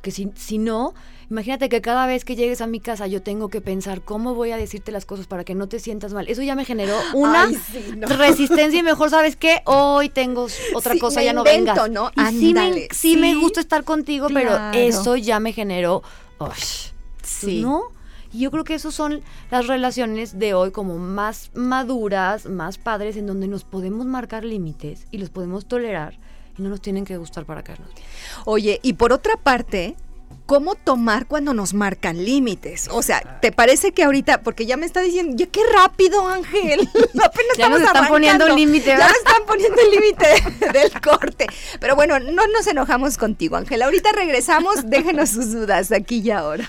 [0.04, 0.92] Porque si, si no,
[1.30, 4.50] imagínate que cada vez que llegues a mi casa yo tengo que pensar cómo voy
[4.50, 6.28] a decirte las cosas para que no te sientas mal.
[6.28, 7.48] Eso ya me generó una
[8.02, 9.62] resistencia y mejor, ¿sabes qué?
[9.64, 11.90] Hoy tengo otra cosa, ya no vengas.
[11.90, 12.10] ¿no?
[12.16, 16.02] Y sí, me, sí, me, gusta estar contigo, pero eso ya me generó...
[17.22, 17.62] sí.
[17.62, 17.84] ¿No?
[18.30, 23.16] Y yo creo que esas son las relaciones de hoy como más maduras, más padres,
[23.16, 26.18] en donde nos podemos marcar límites y los podemos tolerar
[26.56, 27.90] y no nos tienen que gustar para caernos
[28.44, 29.96] Oye, y por otra parte,
[30.46, 32.88] ¿cómo tomar cuando nos marcan límites?
[32.90, 36.80] O sea, ¿te parece que ahorita, porque ya me está diciendo, ya qué rápido, Ángel,
[37.24, 41.46] apenas ya nos están poniendo límite, Ya están poniendo el límite del corte.
[41.80, 43.82] Pero bueno, no nos enojamos contigo, Ángel.
[43.82, 46.68] Ahorita regresamos, déjenos sus dudas aquí y ahora.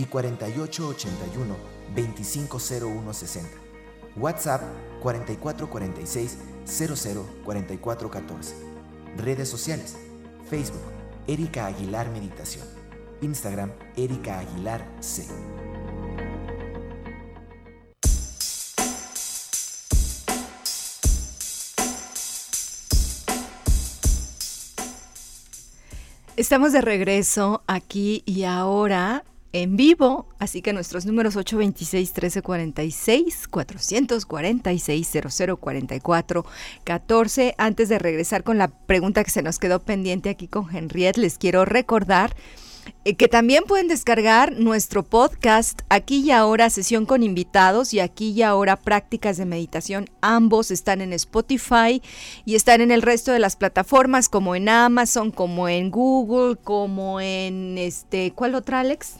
[0.00, 1.56] y 4881
[1.94, 3.50] 250160.
[4.16, 4.62] WhatsApp
[5.02, 6.38] 4446
[7.44, 8.54] 004414.
[9.18, 9.96] Redes sociales.
[10.48, 10.80] Facebook
[11.26, 12.66] Erika Aguilar Meditación.
[13.20, 15.26] Instagram Erika Aguilar C.
[26.36, 36.44] Estamos de regreso aquí y ahora en vivo, así que nuestros números 826-1346, 446-0044,
[36.84, 37.54] 14.
[37.58, 41.36] Antes de regresar con la pregunta que se nos quedó pendiente aquí con Henriette, les
[41.36, 42.36] quiero recordar
[43.04, 48.30] eh, que también pueden descargar nuestro podcast aquí y ahora sesión con invitados y aquí
[48.30, 50.06] y ahora prácticas de meditación.
[50.20, 52.02] Ambos están en Spotify
[52.44, 57.20] y están en el resto de las plataformas como en Amazon, como en Google, como
[57.20, 59.16] en este, ¿cuál otra Alex?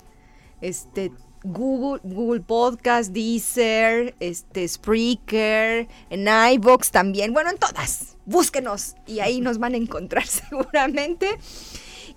[0.60, 8.16] Este, Google, Google Podcast, Deezer, este, Spreaker, en iVoox también, bueno, en todas.
[8.26, 11.38] Búsquenos y ahí nos van a encontrar seguramente.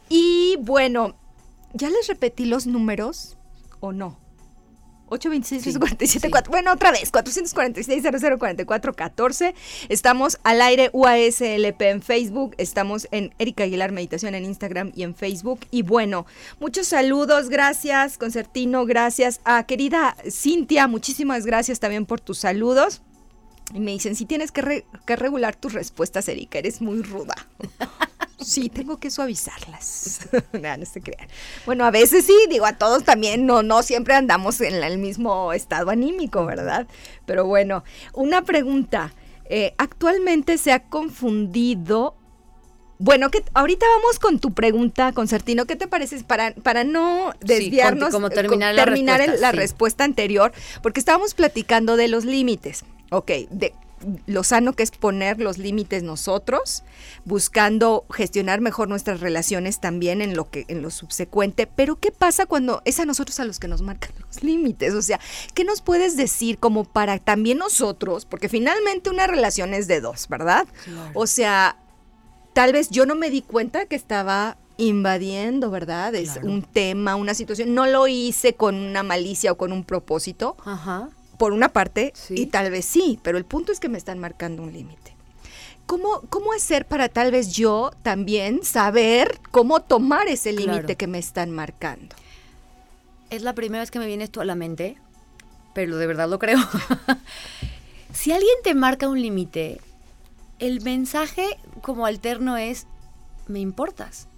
[0.10, 1.16] Y bueno,
[1.74, 3.38] ¿ya les repetí los números
[3.80, 4.23] o no?
[5.10, 9.56] 826 47 Bueno, otra vez, 446 0044 14.
[9.90, 12.56] Estamos al aire UASLP en Facebook.
[12.58, 15.62] Estamos en Erika Aguilar Meditación en Instagram y en Facebook.
[15.72, 16.26] Y bueno,
[16.60, 17.50] muchos saludos.
[17.50, 18.86] Gracias, Concertino.
[18.86, 20.88] Gracias a querida Cintia.
[20.88, 23.02] Muchísimas gracias también por tus saludos.
[23.74, 27.36] Y me dicen, si tienes que, que regular tus respuestas, Erika, eres muy ruda.
[28.40, 30.22] Sí, tengo que suavizarlas.
[30.54, 31.28] no, se crean.
[31.66, 35.54] Bueno, a veces sí, digo, a todos también, no, no siempre andamos en el mismo
[35.54, 36.88] estado anímico, ¿verdad?
[37.26, 39.14] Pero bueno, una pregunta.
[39.46, 42.16] Eh, actualmente se ha confundido
[43.00, 45.66] bueno, que ahorita vamos con tu pregunta, Concertino.
[45.66, 50.54] ¿Qué te parece para, para no desviarnos, como terminar, la, respuesta, la respuesta anterior?
[50.82, 52.86] Porque estábamos platicando de los límites.
[53.10, 53.74] Ok, de
[54.26, 56.84] lo sano que es poner los límites nosotros,
[57.26, 62.46] buscando gestionar mejor nuestras relaciones también en lo que en lo subsecuente, pero ¿qué pasa
[62.46, 64.94] cuando es a nosotros a los que nos marcan los límites?
[64.94, 65.20] O sea,
[65.54, 70.28] ¿qué nos puedes decir como para también nosotros, porque finalmente una relación es de dos,
[70.28, 70.68] ¿verdad?
[71.14, 71.78] O sea,
[72.54, 76.16] tal vez yo no me di cuenta que estaba invadiendo, ¿verdad?
[76.16, 77.74] Es un tema, una situación.
[77.74, 80.58] No lo hice con una malicia o con un propósito.
[80.66, 81.10] Ajá.
[81.44, 82.36] Por una parte, Sí.
[82.38, 85.14] y tal vez sí, pero el punto es que me están marcando un límite.
[85.86, 90.72] ¿Cómo, ¿Cómo hacer para tal vez yo también saber cómo tomar ese Claro.
[90.72, 92.16] límite que me están marcando?
[93.30, 94.96] Es la primera vez que me viene esto a la mente,
[95.74, 96.60] pero de verdad lo creo.
[98.14, 99.82] si alguien te marca un límite,
[100.60, 102.88] el mensaje como alterno es,
[103.48, 104.30] me importas.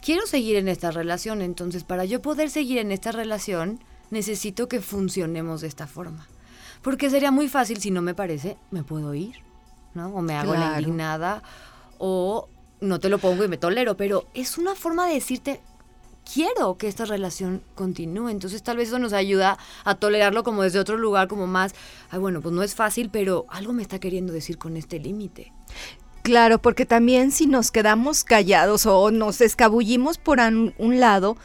[0.00, 3.78] Quiero seguir en esta relación, entonces para yo poder seguir en esta relación,
[4.10, 6.26] necesito que funcionemos de esta forma.
[6.82, 9.36] Porque sería muy fácil, si no me parece, me puedo ir,
[9.94, 10.08] ¿no?
[10.14, 11.42] O me hago la indignada,
[11.98, 12.48] o
[12.80, 15.60] no te lo pongo y me tolero, pero es una forma de decirte,
[16.32, 18.28] quiero que esta relación continúe.
[18.28, 21.74] Entonces tal vez eso nos ayuda a tolerarlo como desde otro lugar, como más,
[22.10, 25.52] ay, bueno, pues no es fácil, pero algo me está queriendo decir con este límite.
[26.22, 31.38] Claro, porque también si nos quedamos callados o nos escabullimos por un lado,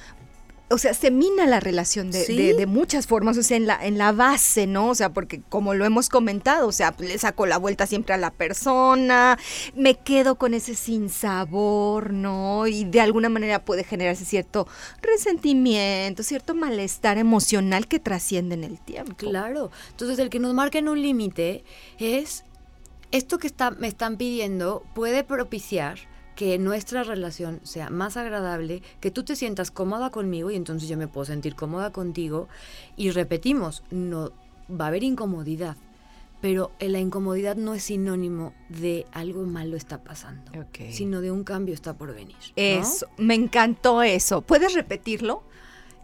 [0.73, 2.35] o sea, se mina la relación de, Sí.
[2.35, 4.89] de- de muchas formas, o sea, en la, en la base, ¿no?
[4.89, 8.17] O sea, porque como lo hemos comentado, o sea, le saco la vuelta siempre a
[8.17, 9.37] la persona,
[9.75, 12.67] me quedo con ese sinsabor, ¿no?
[12.67, 14.67] Y de alguna manera puede generarse cierto
[15.01, 19.15] resentimiento, cierto malestar emocional que trasciende en el tiempo.
[19.15, 19.71] Claro.
[19.91, 21.63] Entonces el que nos marquen un límite
[21.99, 22.43] es,
[23.11, 25.99] esto que está, me están pidiendo puede propiciar
[26.35, 30.97] que nuestra relación sea más agradable, que tú te sientas cómoda conmigo y entonces yo
[30.97, 32.47] me puedo sentir cómoda contigo.
[32.95, 34.31] Y repetimos, no
[34.69, 35.77] va a haber incomodidad,
[36.41, 40.51] pero la incomodidad no es sinónimo de algo malo está pasando,
[40.89, 42.35] sino de un cambio está por venir.
[42.35, 42.53] ¿no?
[42.55, 44.41] Eso, me encantó eso.
[44.41, 45.43] ¿Puedes repetirlo?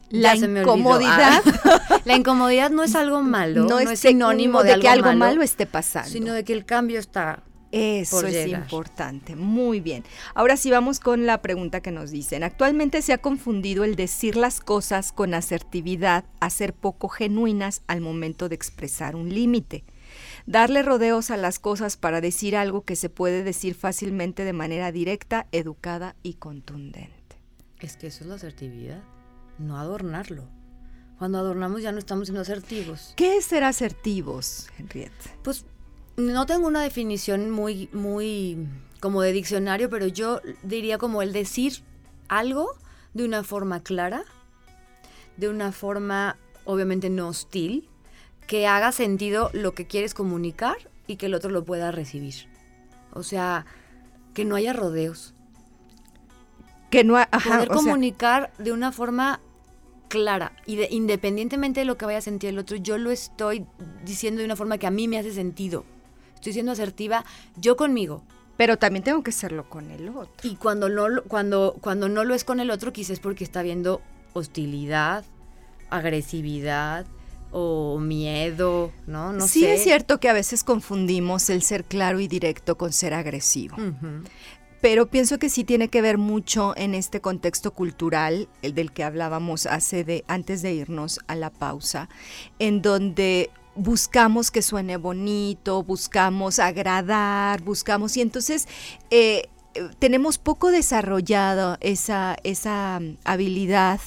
[0.10, 5.08] La incomodidad Ah, la incomodidad no es algo malo, no, es sinónimo de, que algo,
[5.08, 6.10] algo malo malo, esté pasando.
[6.10, 10.04] sino de que el cambio está Eso es importante, muy bien.
[10.34, 12.44] Ahora sí vamos con la pregunta que nos dicen.
[12.44, 18.02] Actualmente se ha confundido el decir las cosas con asertividad a ser poco genuinas al
[18.02, 19.84] momento de expresar un límite.
[20.48, 24.92] Darle rodeos a las cosas para decir algo que se puede decir fácilmente de manera
[24.92, 27.14] directa, educada y contundente.
[27.80, 29.04] Es que eso es la asertividad,
[29.60, 30.50] no adornarlo.
[31.20, 33.14] Cuando adornamos ya no estamos siendo asertivos.
[33.16, 35.38] ¿Qué es ser asertivos, Henriette?
[35.44, 35.66] Pues
[36.20, 38.68] no tengo una definición muy, muy
[39.00, 41.82] como de diccionario, pero yo diría como el decir
[42.28, 42.72] algo
[43.14, 44.24] de una forma clara,
[45.38, 47.88] de una forma obviamente no hostil,
[48.48, 50.76] que haga sentido lo que quieres comunicar
[51.08, 52.36] y que el otro lo pueda recibir.
[53.14, 53.66] O sea,
[54.34, 55.34] que no haya rodeos.
[56.92, 59.40] Que no, ha- ajá, poder o sea, comunicar de una forma
[60.08, 63.66] clara y de- independientemente de lo que vaya a sentir el otro, yo lo estoy
[64.04, 65.86] diciendo de una forma que a mí me hace sentido.
[66.40, 67.24] Estoy siendo asertiva
[67.58, 68.24] yo conmigo.
[68.58, 70.34] pero también tengo que serlo con el otro.
[70.50, 73.46] Y cuando no, lo- cuando, cuando no lo es con el otro, quizás es porque
[73.46, 74.02] está viendo
[74.34, 75.24] hostilidad,
[75.90, 77.06] agresividad
[77.52, 79.34] o miedo, ¿no?
[79.34, 79.76] No sí sé.
[79.76, 83.76] es cierto que a veces confundimos el ser claro y directo con ser agresivo,
[84.82, 89.04] pero pienso que sí tiene que ver mucho en este contexto cultural, el del que
[89.04, 92.08] hablábamos hace de antes de irnos a la pausa,
[92.60, 98.68] en donde buscamos que suene bonito, buscamos agradar, buscamos y entonces
[99.10, 99.50] eh,
[100.00, 104.02] tenemos poco desarrollado esa, esa mm, habilidad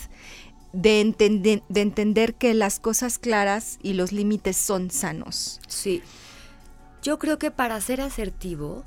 [0.72, 5.60] de, entender, de entender que las cosas claras y los límites son sanos.
[5.68, 6.02] Sí.
[7.02, 8.84] Yo creo que para ser asertivo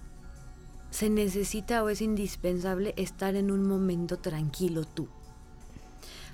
[0.89, 5.09] se necesita o es indispensable estar en un momento tranquilo tú.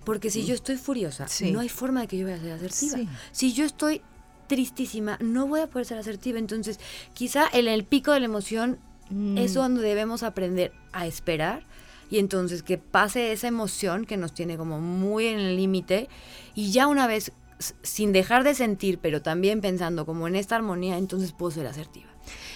[0.04, 1.52] Porque si yo estoy furiosa, Sí.
[1.52, 2.98] no hay forma de que yo vaya a ser asertiva.
[2.98, 3.10] Sí.
[3.32, 4.02] Si yo estoy
[4.52, 6.40] tristísima, no voy a poder ser asertiva.
[6.40, 6.80] Entonces,
[7.14, 8.80] quizá en el pico de la emoción
[9.12, 9.38] Mm.
[9.38, 11.64] es donde debemos aprender a esperar
[12.10, 16.10] y entonces que pase esa emoción que nos tiene como muy en el límite
[16.56, 17.34] y ya una vez
[17.84, 22.08] sin dejar de sentir, pero también pensando como en esta armonía, entonces puedo ser asertiva.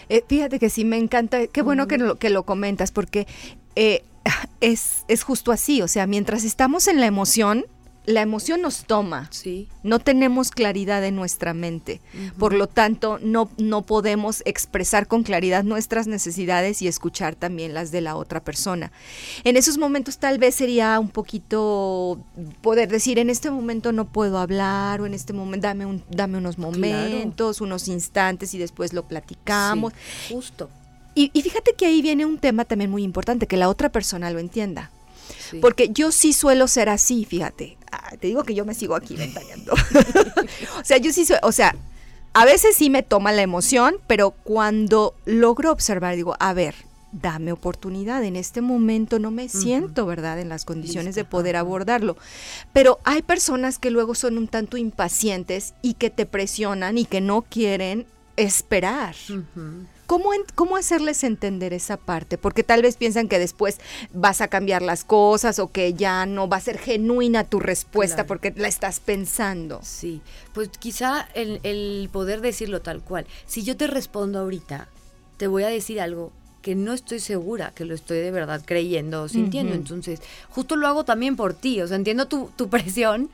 [0.09, 3.27] Eh, fíjate que sí, me encanta, qué bueno que, lo, que lo comentas, porque
[3.75, 4.03] eh,
[4.61, 7.65] es, es justo así, o sea, mientras estamos en la emoción,
[8.05, 9.67] la emoción nos toma, Sí.
[9.83, 12.01] no tenemos claridad en nuestra mente,
[12.37, 17.91] por lo tanto no, no podemos expresar con claridad nuestras necesidades y escuchar también las
[17.91, 18.91] de la otra persona.
[19.43, 22.19] En esos momentos tal vez sería un poquito
[22.61, 26.37] poder decir, en este momento no puedo hablar o en este momento dame, un, dame
[26.37, 29.93] unos momentos, unos instantes y después lo platicamos.
[30.27, 30.69] Sí, justo.
[31.15, 34.29] Y, y fíjate que ahí viene un tema también muy importante, que la otra persona
[34.31, 34.91] lo entienda.
[35.49, 35.59] Sí.
[35.59, 37.77] Porque yo sí suelo ser así, fíjate.
[37.91, 39.73] Ah, te digo que yo me sigo aquí ventaneando.
[40.79, 41.75] o sea, yo sí soy, o sea,
[42.33, 46.75] a veces sí me toma la emoción, pero cuando logro observar, digo, a ver,
[47.21, 48.23] dame oportunidad.
[48.23, 52.17] En este momento no me siento, ¿verdad?, en las condiciones de poder abordarlo.
[52.73, 57.21] Pero hay personas que luego son un tanto impacientes y que te presionan y que
[57.21, 58.05] no quieren
[58.35, 59.15] esperar.
[60.05, 62.37] ¿Cómo, ¿Cómo hacerles entender esa parte?
[62.37, 63.79] Porque tal vez piensan que después
[64.13, 68.27] vas a cambiar las cosas o que ya no va a ser genuina tu respuesta
[68.27, 69.79] porque la estás pensando.
[69.83, 70.21] Sí,
[70.53, 73.25] pues quizá el, el poder decirlo tal cual.
[73.47, 74.87] Si yo te respondo ahorita,
[75.37, 76.31] te voy a decir algo
[76.65, 79.75] que no estoy segura que lo estoy de verdad creyendo o sintiendo.
[79.75, 81.79] Entonces, justo lo hago también por ti.
[81.81, 83.29] O sea, entiendo tu, tu presión,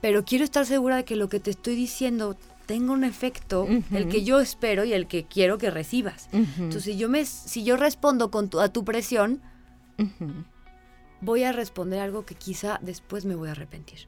[0.00, 2.36] pero quiero estar segura de que lo que te estoy diciendo
[2.68, 6.28] tenga un efecto, el que yo espero y el que quiero que recibas.
[6.32, 9.40] Entonces, si yo, me, si yo respondo con tu, a tu presión,
[11.22, 14.06] voy a responder algo que quizá después me voy a arrepentir.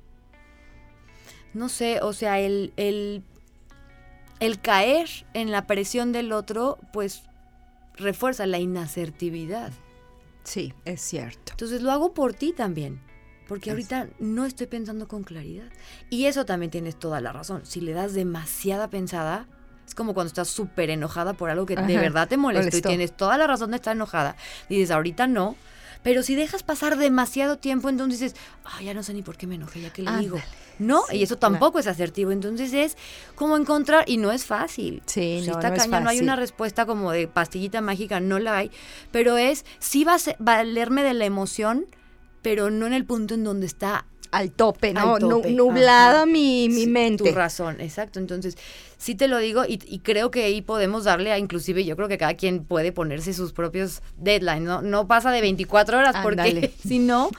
[1.55, 3.23] No sé, o sea, el, el,
[4.41, 7.23] el caer en la presión del otro, pues
[7.97, 9.73] refuerza la inasertividad.
[10.45, 11.53] Sí, es cierto.
[11.53, 13.01] Entonces lo hago por ti también.
[13.51, 15.67] Porque ahorita no estoy pensando con claridad.
[16.09, 17.63] Y eso también tienes toda la razón.
[17.65, 19.49] Si le das demasiada pensada,
[19.85, 23.17] es como cuando estás súper enojada por algo que de verdad te molesta y tienes
[23.17, 24.37] toda la razón de estar enojada.
[24.69, 25.57] Dices, ahorita no.
[26.05, 29.49] Pero si dejas pasar demasiado tiempo, entonces dices, ah, ya no sé ni por qué
[29.49, 30.39] me enojé, ya que le digo.
[30.79, 32.31] No, y eso tampoco es asertivo.
[32.31, 32.97] Entonces es
[33.35, 35.03] como encontrar, y no es fácil.
[35.07, 38.71] Sí, no, está caña, no hay una respuesta como de pastillita mágica, no la hay.
[39.11, 41.87] Pero es, sí va a valerme de la emoción,
[42.43, 45.19] pero no en el punto en donde está al tope, ¿no?
[45.19, 47.25] Nublada mi, mi mente.
[47.25, 48.21] Tu razón, exacto.
[48.21, 48.57] Entonces,
[48.97, 52.19] sí te lo digo y, creo que ahí podemos darle a, inclusive yo creo que
[52.19, 54.83] cada quien puede ponerse sus propios deadlines, ¿no?
[54.83, 57.31] No pasa de 24 horas porque si no,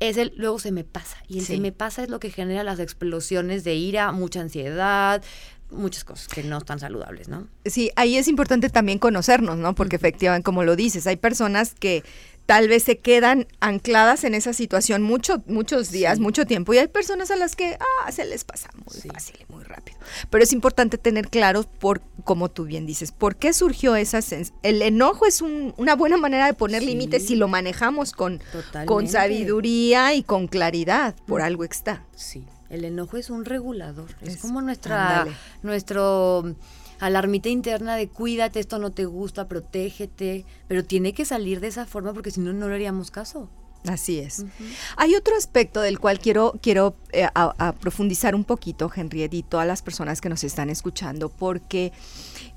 [0.00, 1.16] es el, luego se me pasa.
[1.28, 5.22] Y el se me pasa es lo que genera las explosiones de ira, mucha ansiedad,
[5.70, 7.46] muchas cosas que no están saludables, ¿no?
[7.64, 9.74] Sí, ahí es importante también conocernos, ¿no?
[9.74, 12.02] Porque efectivamente, como lo dices, hay personas que
[12.48, 16.72] tal vez se quedan ancladas en esa situación mucho, muchos días, mucho tiempo.
[16.72, 19.98] Y hay personas a las que ah, se les pasa muy fácil y muy rápido.
[20.30, 24.58] Pero es importante tener claro, por, como tú bien dices, por qué surgió esa sensación.
[24.62, 28.40] El enojo es una buena manera de poner límites si lo manejamos con,
[28.86, 31.14] con sabiduría y con claridad.
[31.26, 32.06] Por algo está.
[32.16, 34.08] Sí, el enojo es un regulador.
[34.22, 35.26] Es, como nuestra,
[35.62, 36.54] nuestro
[36.98, 41.86] alarmita interna de cuídate, esto no te gusta, protégete, pero tiene que salir de esa
[41.86, 43.48] forma porque si no, no le haríamos caso.
[43.86, 44.44] Así es.
[44.96, 47.28] Hay otro aspecto del cual quiero, quiero eh,
[47.80, 51.92] profundizar un poquito, Henriette, y todas las personas que nos están escuchando, porque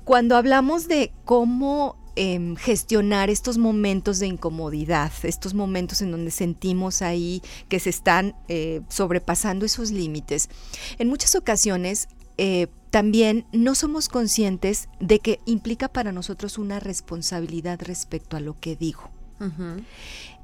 [0.04, 7.02] cuando hablamos de cómo em, gestionar estos momentos de incomodidad, estos momentos en donde sentimos
[7.02, 10.50] ahí que se están eh, sobrepasando esos límites,
[10.98, 17.80] en muchas ocasiones eh, también no somos conscientes de que implica para nosotros una responsabilidad
[17.80, 19.10] respecto a lo que digo.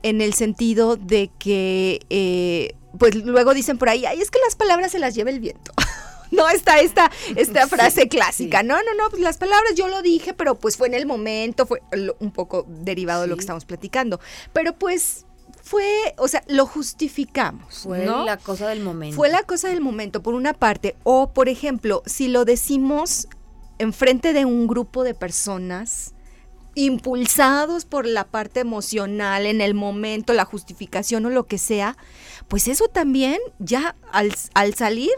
[0.03, 4.57] En el sentido de que, eh, pues luego dicen por ahí, ay, es que las
[4.57, 5.73] palabras se las lleva el viento.
[6.31, 8.63] no está esta, esta frase clásica.
[8.63, 11.67] No, no, no, pues las palabras yo lo dije, pero pues fue en el momento,
[11.67, 11.83] fue
[12.19, 14.21] un poco derivado de lo que estamos platicando.
[14.55, 15.27] Pero pues
[15.69, 17.81] fue, o sea, lo justificamos.
[17.81, 19.15] Fue la cosa del momento.
[19.15, 20.97] Fue la cosa del momento, por una parte.
[21.03, 23.29] O, por ejemplo, si lo decimos
[23.79, 26.15] enfrente de un grupo de personas
[26.75, 31.99] impulsados por la parte emocional en el momento, la justificación o lo que sea,
[32.49, 34.33] pues eso también ya al,
[34.75, 35.11] salir,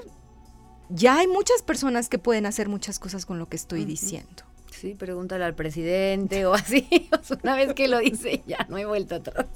[0.88, 4.42] ya hay muchas personas que pueden hacer muchas cosas con lo que estoy diciendo.
[4.72, 6.88] Sí, pregúntale al presidente o así.
[7.44, 9.46] una vez que lo dice, ya no hay vuelta atrás.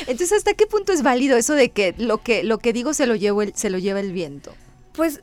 [0.00, 3.06] Entonces, ¿hasta qué punto es válido eso de que lo que, lo que digo se
[3.06, 4.54] lo, llevo el, se lo lleva el viento?
[4.92, 5.22] Pues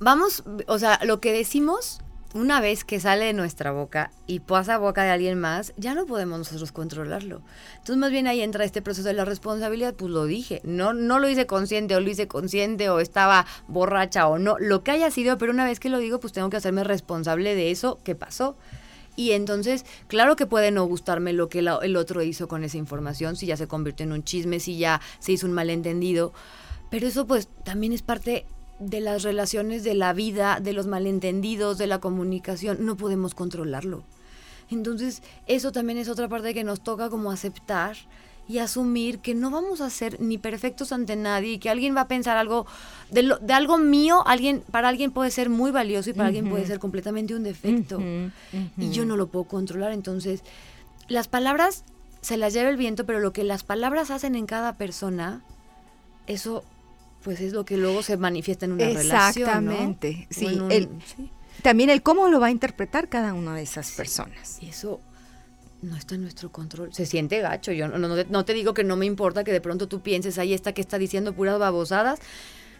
[0.00, 2.00] vamos, o sea, lo que decimos
[2.34, 5.94] una vez que sale de nuestra boca y pasa a boca de alguien más, ya
[5.94, 7.42] no podemos nosotros controlarlo.
[7.74, 11.20] Entonces, más bien ahí entra este proceso de la responsabilidad, pues lo dije, no, no
[11.20, 15.12] lo hice consciente o lo hice consciente o estaba borracha o no, lo que haya
[15.12, 18.16] sido, pero una vez que lo digo, pues tengo que hacerme responsable de eso que
[18.16, 18.56] pasó.
[19.16, 23.36] Y entonces, claro que puede no gustarme lo que el otro hizo con esa información,
[23.36, 26.32] si ya se convirtió en un chisme, si ya se hizo un malentendido.
[26.90, 28.46] Pero eso pues también es parte
[28.80, 32.84] de las relaciones de la vida, de los malentendidos, de la comunicación.
[32.84, 34.04] No podemos controlarlo.
[34.70, 37.96] Entonces, eso también es otra parte que nos toca como aceptar
[38.48, 42.02] y asumir que no vamos a ser ni perfectos ante nadie y que alguien va
[42.02, 42.66] a pensar algo
[43.10, 46.66] de, de algo mío, alguien para alguien puede ser muy valioso y para alguien puede
[46.66, 48.00] ser completamente un defecto.
[48.78, 50.42] Y yo no lo puedo controlar, entonces
[51.08, 51.84] las palabras
[52.20, 55.42] se las lleva el viento, pero lo que las palabras hacen en cada persona
[56.26, 56.64] eso
[57.22, 59.48] pues es lo que luego se manifiesta en una relación.
[59.48, 60.60] Exactamente, sí,
[61.62, 64.58] También el cómo lo va a interpretar cada una de esas personas.
[64.60, 65.00] Eso
[65.84, 66.92] no está en nuestro control.
[66.92, 67.72] Se siente gacho.
[67.72, 70.38] Yo no, no, no, te digo que no me importa que de pronto tú pienses,
[70.38, 72.20] ahí está que está diciendo puras babosadas.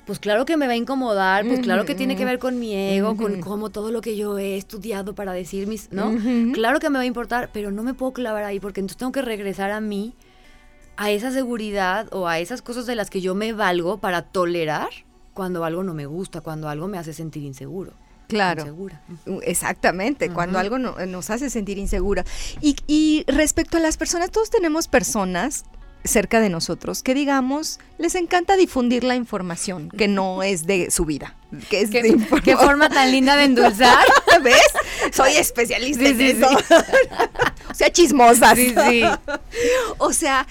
[0.07, 2.75] Pues claro que me va a incomodar, pues claro que tiene que ver con mi
[2.75, 6.15] ego, con cómo todo lo que yo he estudiado para decir mis, ¿no?
[6.53, 9.13] Claro que me va a importar, pero no me puedo clavar ahí porque entonces tengo
[9.13, 10.15] que regresar a mí,
[10.99, 14.91] a esa seguridad o a esas cosas de las que yo me valgo para tolerar
[15.33, 17.95] cuando algo no me gusta, cuando algo me hace sentir inseguro.
[18.29, 18.77] Claro.
[19.43, 22.25] Exactamente, cuando algo nos hace sentir insegura.
[22.61, 25.65] Y, respecto a las personas, todos tenemos personas
[26.07, 31.07] cerca de nosotros que digamos les encanta difundir la información que no es de su
[31.07, 31.35] vida.
[31.71, 32.03] Que es ¿Qué,
[32.45, 34.05] ¿Qué forma tan linda de endulzar?
[34.43, 34.61] ¿Ves?
[35.13, 36.49] Soy especialista en eso.
[37.71, 38.55] o sea, chismosa.
[38.55, 39.03] Sí, sí.
[39.97, 40.47] o sea,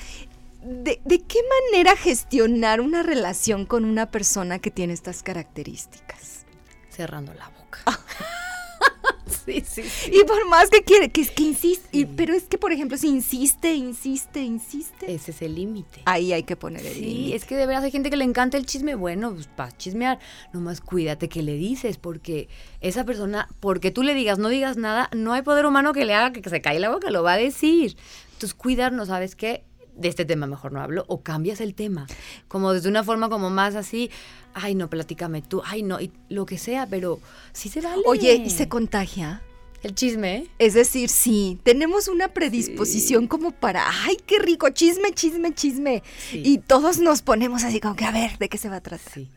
[0.63, 1.39] ¿de, ¿de qué
[1.71, 6.45] manera gestionar una relación con una persona que tiene estas características?
[6.89, 7.62] Cerrando la boca.
[9.45, 12.97] sí, sí, Y por más que quiere, que, que insiste, pero es que, por ejemplo,
[12.97, 15.13] si insiste, insiste, insiste.
[15.13, 16.01] Ese es el límite.
[16.05, 17.27] Ahí hay que poner el límite.
[17.27, 18.95] Sí, es que de verdad hay gente que le encanta el chisme.
[18.95, 20.19] Bueno, pues para chismear,
[20.53, 22.47] nomás cuídate que le dices, porque
[22.81, 26.13] esa persona, porque tú le digas, no digas nada, no hay poder humano que le
[26.13, 27.97] haga que se caiga la boca, lo va a decir.
[28.33, 29.63] Entonces, cuidarnos, ¿sabes qué?
[29.95, 32.07] de este tema mejor no hablo, o cambias el tema,
[32.47, 34.09] como desde una forma como más así,
[34.53, 37.19] ay no, platícame tú, ay no, y lo que sea, pero
[37.53, 38.03] sí se vale.
[38.05, 39.41] Oye, ¿y se contagia?
[39.81, 40.47] El chisme.
[40.59, 46.03] Es decir, sí, tenemos una predisposición como para, ay, qué rico, chisme, chisme, chisme.
[46.31, 49.13] Y todos nos ponemos así como que, a ver, ¿de qué se va a tratar?
[49.13, 49.29] Sí.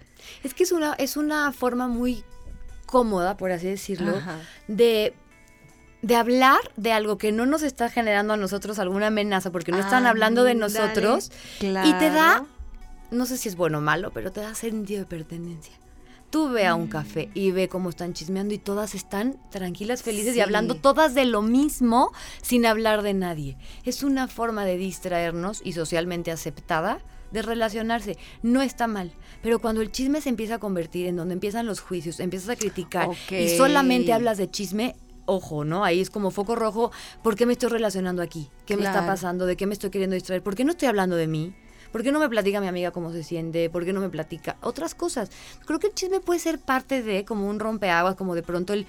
[0.45, 2.23] Es que es una, es una forma muy
[2.87, 4.15] cómoda, por así decirlo,
[4.69, 5.15] de
[6.03, 9.79] de hablar de algo que no nos está generando a nosotros alguna amenaza, porque no
[9.79, 12.45] están hablando de nosotros, y te da,
[13.11, 15.75] no sé si es bueno o malo, pero te da sentido de pertenencia.
[16.31, 20.37] Tú ve a un café y ve cómo están chismeando y todas están tranquilas, felices
[20.37, 23.57] y hablando todas de lo mismo sin hablar de nadie.
[23.85, 26.99] Es una forma de distraernos y socialmente aceptada
[27.31, 28.19] de relacionarse.
[28.43, 29.13] No está mal.
[29.43, 32.57] Pero cuando el chisme se empieza a convertir en donde empiezan los juicios, empiezas a
[32.57, 34.97] criticar y solamente hablas de chisme,
[35.27, 35.85] ojo, ¿no?
[35.85, 36.91] Ahí es como foco rojo,
[37.23, 38.49] ¿por qué me estoy relacionando aquí?
[38.65, 39.47] ¿Qué me está pasando?
[39.47, 40.43] ¿De qué me estoy queriendo distraer?
[40.43, 41.55] ¿Por qué no estoy hablando de mí?
[41.93, 43.71] ¿Por qué no me platica mi amiga cómo se siente?
[43.71, 45.31] ¿Por qué no me platica otras cosas?
[45.67, 48.87] Creo que el chisme puede ser parte de como un rompeaguas, como de pronto el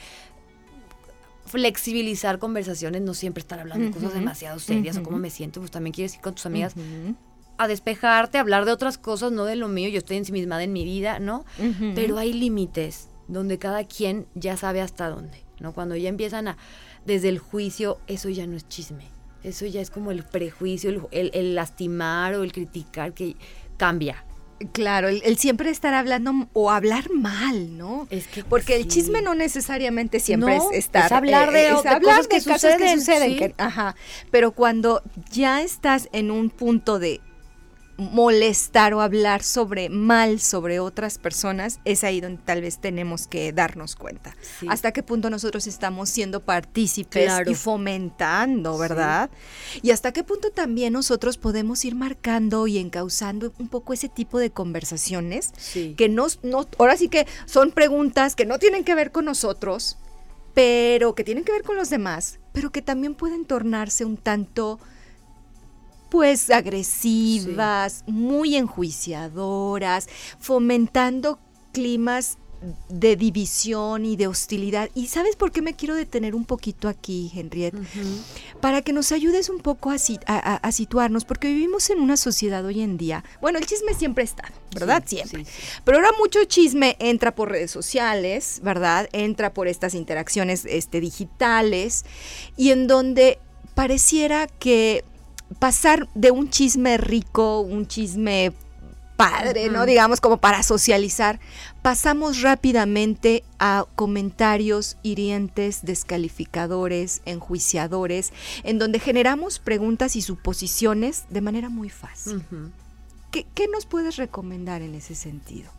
[1.45, 5.71] flexibilizar conversaciones, no siempre estar hablando de cosas demasiado serias o cómo me siento, pues
[5.71, 6.75] también quieres ir con tus amigas
[7.57, 10.73] a despejarte, a hablar de otras cosas, no de lo mío, yo estoy ensimismada en
[10.73, 11.45] mi vida, ¿no?
[11.95, 15.47] Pero hay límites donde cada quien ya sabe hasta dónde.
[15.59, 15.73] ¿no?
[15.73, 16.57] Cuando ya empiezan a,
[17.05, 19.05] desde el juicio, eso ya no es chisme.
[19.43, 23.35] Eso ya es como el prejuicio, el, lastimar o el criticar que
[23.77, 24.23] cambia.
[24.71, 28.07] Claro, el, siempre estar hablando o hablar mal, ¿no?
[28.09, 32.41] Es que porque el chisme no necesariamente siempre es estar es hablar de, cosas que
[32.41, 33.95] suceden, ajá.
[34.31, 37.21] Pero cuando ya estás en un punto de
[37.97, 43.51] molestar o hablar sobre mal sobre otras personas, es ahí donde tal vez tenemos que
[43.51, 44.35] darnos cuenta.
[44.69, 49.29] Hasta qué punto nosotros estamos siendo partícipes y fomentando, ¿verdad?
[49.81, 54.37] Y hasta qué punto también nosotros podemos ir marcando y encauzando un poco ese tipo
[54.37, 59.11] de conversaciones que no, no, ahora sí que son preguntas que no tienen que ver
[59.11, 59.97] con nosotros,
[60.53, 64.79] pero que tienen que ver con los demás, pero que también pueden tornarse un tanto
[66.09, 70.07] pues agresivas, muy enjuiciadoras,
[70.39, 71.39] fomentando
[71.73, 72.37] climas
[72.89, 74.89] de división y de hostilidad.
[74.95, 77.77] ¿Y sabes por qué me quiero detener un poquito aquí, Henriette?
[78.61, 82.97] Para que nos ayudes un poco a, situarnos, porque vivimos en una sociedad hoy en
[82.97, 83.23] día.
[83.41, 85.03] Bueno, el chisme siempre está, ¿verdad?
[85.05, 85.45] siempre.
[85.83, 89.07] Pero ahora mucho chisme entra por redes sociales, ¿verdad?
[89.11, 92.05] Entra por estas interacciones este, digitales
[92.55, 93.39] y en donde
[93.75, 95.03] pareciera que
[95.59, 98.53] pasar de un chisme rico, un chisme
[99.17, 99.85] padre, ¿no?
[99.85, 101.39] Digamos como para socializar,
[101.81, 108.31] pasamos rápidamente a comentarios hirientes, descalificadores, enjuiciadores,
[108.63, 112.43] en donde generamos preguntas y suposiciones de manera muy fácil.
[113.31, 115.71] ¿Qué, nos puedes recomendar en ese sentido?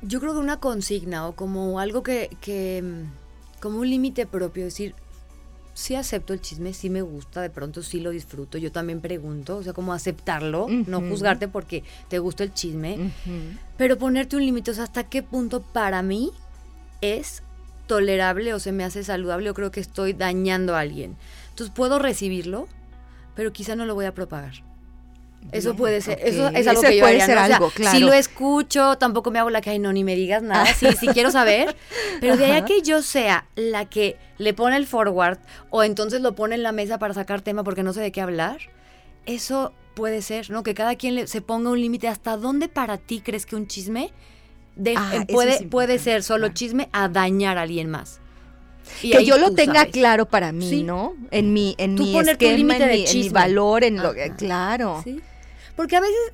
[0.00, 3.04] Yo creo que una consigna o como algo que, que
[3.60, 4.94] como un límite propio, decir,
[5.74, 9.56] sí acepto el chisme, sí me gusta, de pronto sí lo disfruto, yo también pregunto,
[9.56, 13.12] o sea, como aceptarlo, no juzgarte porque te gusta el chisme,
[13.76, 16.30] pero ponerte un límite, o sea, hasta qué punto para mí
[17.00, 17.42] es
[17.86, 21.16] tolerable o se me hace saludable o creo que estoy dañando a alguien.
[21.50, 22.68] Entonces puedo recibirlo,
[23.34, 24.62] pero quizá no lo voy a propagar.
[25.50, 27.42] Eso puede ser, eso es algo Ese que yo puede haría, ser ¿no?
[27.42, 27.98] O sea, algo, claro.
[27.98, 30.86] Si lo escucho, tampoco me hago la que, ay, no, ni me digas nada, sí,
[30.98, 31.76] sí quiero saber,
[32.20, 35.38] pero de ahí a que yo sea la que le pone el forward
[35.70, 38.20] o entonces lo pone en la mesa para sacar tema porque no sé de qué
[38.22, 38.58] hablar,
[39.26, 40.62] eso puede ser, ¿no?
[40.62, 42.08] Que cada quien le- se ponga un límite.
[42.08, 44.10] ¿Hasta dónde para ti crees que un chisme
[44.76, 46.54] de- Ah, eh, puede, puede ser solo claro.
[46.54, 48.20] chisme a dañar a alguien más?
[49.02, 49.92] Y que yo lo tenga sabes.
[49.92, 50.82] claro para mí, Sí.
[50.82, 51.14] ¿no?
[51.30, 54.12] En mi, en Tú mi esquema, límite en, de mi, en mi valor, en lo
[54.14, 55.02] que, claro.
[55.04, 55.20] Sí.
[55.76, 56.32] Porque a veces,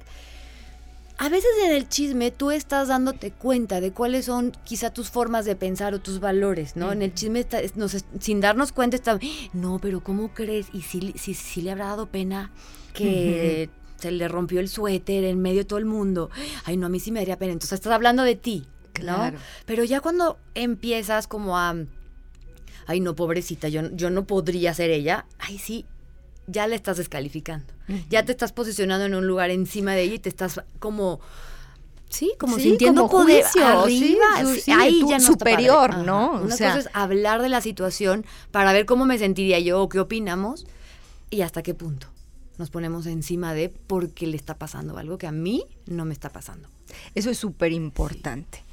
[1.18, 5.44] a veces en el chisme tú estás dándote cuenta de cuáles son quizá tus formas
[5.44, 6.92] de pensar o tus valores, ¿no?
[6.92, 9.18] En el chisme está- es- nos sin darnos cuenta está,
[9.52, 10.68] no, pero ¿cómo crees?
[10.72, 12.52] Y si, si, si le habrá dado pena
[12.94, 13.68] que
[14.00, 16.30] se le rompió el suéter en medio de todo el mundo.
[16.64, 17.52] Ay, no, a mí sí me daría pena.
[17.52, 18.92] Entonces estás hablando de ti, ¿no?
[18.92, 19.38] Claro.
[19.66, 21.74] Pero ya cuando empiezas como a,
[22.86, 25.84] ay, no, pobrecita, yo, yo no podría ser ella, ay, sí,
[26.48, 27.72] ya la estás descalificando.
[28.10, 31.20] Ya te estás posicionando en un lugar encima de ella y te estás como...
[32.10, 34.24] Sí, como Sí, sintiendo como poder juicio, arriba.
[34.40, 35.98] sí, sí, sí, ahí tú ya no superior.
[35.98, 36.32] ¿no?
[36.32, 39.82] O Una sea- cosa es hablar de la situación para ver cómo me sentiría yo
[39.82, 40.66] o qué opinamos
[41.30, 42.06] y hasta qué punto
[42.56, 46.30] nos ponemos encima de porque le está pasando algo que a mí no me está
[46.30, 46.68] pasando.
[47.14, 48.64] Eso es súper importante.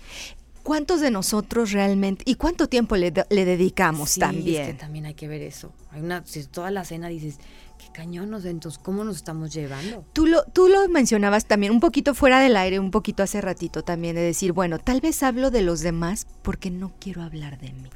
[0.64, 4.62] ¿Cuántos de nosotros realmente, y cuánto tiempo le, le dedicamos también?
[4.64, 5.72] Es que también hay que ver eso.
[5.92, 7.38] Hay una, si toda la cena dices,
[7.78, 8.04] qué
[8.42, 10.06] sea, entonces, ¿cómo nos estamos llevando?
[10.14, 13.84] Tú lo, tú lo mencionabas también un poquito fuera del aire, un poquito hace ratito
[13.84, 17.72] también, de decir, bueno, tal vez hablo de los demás porque no quiero hablar de
[17.74, 17.90] mí.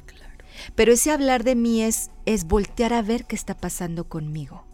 [0.74, 4.64] Pero ese hablar de mí es, es voltear a ver qué está pasando conmigo.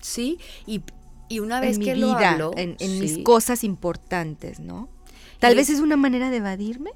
[0.00, 0.82] Sí, y,
[1.28, 3.22] y una vez en mi que vida, lo hablo, en, en mis sí.
[3.22, 4.88] cosas importantes, ¿no?
[5.38, 6.92] Tal Y vez es una manera de evadirme.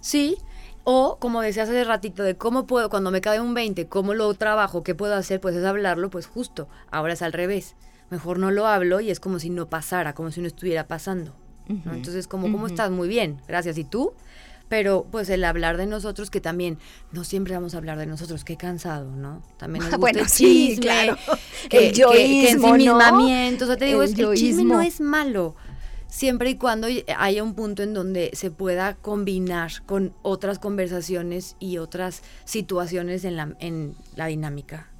[0.00, 0.38] Sí,
[0.84, 4.32] o como decía hace ratito, de cómo puedo, cuando me cae un 20, cómo lo
[4.34, 6.68] trabajo, qué puedo hacer, pues es hablarlo, pues justo.
[6.90, 7.74] Ahora es al revés.
[8.10, 11.32] Mejor no lo hablo y es como si no pasara, como si no estuviera pasando.
[11.68, 12.66] Entonces, como, ¿cómo ujú.
[12.66, 12.90] estás?
[12.90, 13.78] Muy bien, gracias.
[13.78, 14.12] ¿Y tú?
[14.68, 16.78] Pero pues el hablar de nosotros, que también
[17.12, 19.42] no siempre vamos a hablar de nosotros, qué cansado, ¿no?
[19.56, 21.16] También nos gusta Bueno, el sí, chisme, claro.
[21.68, 22.96] que, El que- que yoísmo, ¿no?
[22.96, 24.80] O sea, te digo, El es que el chisme no yoísmo.
[24.80, 25.54] es malo
[26.10, 31.78] siempre y cuando haya un punto en donde se pueda combinar con otras conversaciones y
[31.78, 34.90] otras situaciones en la, en la dinámica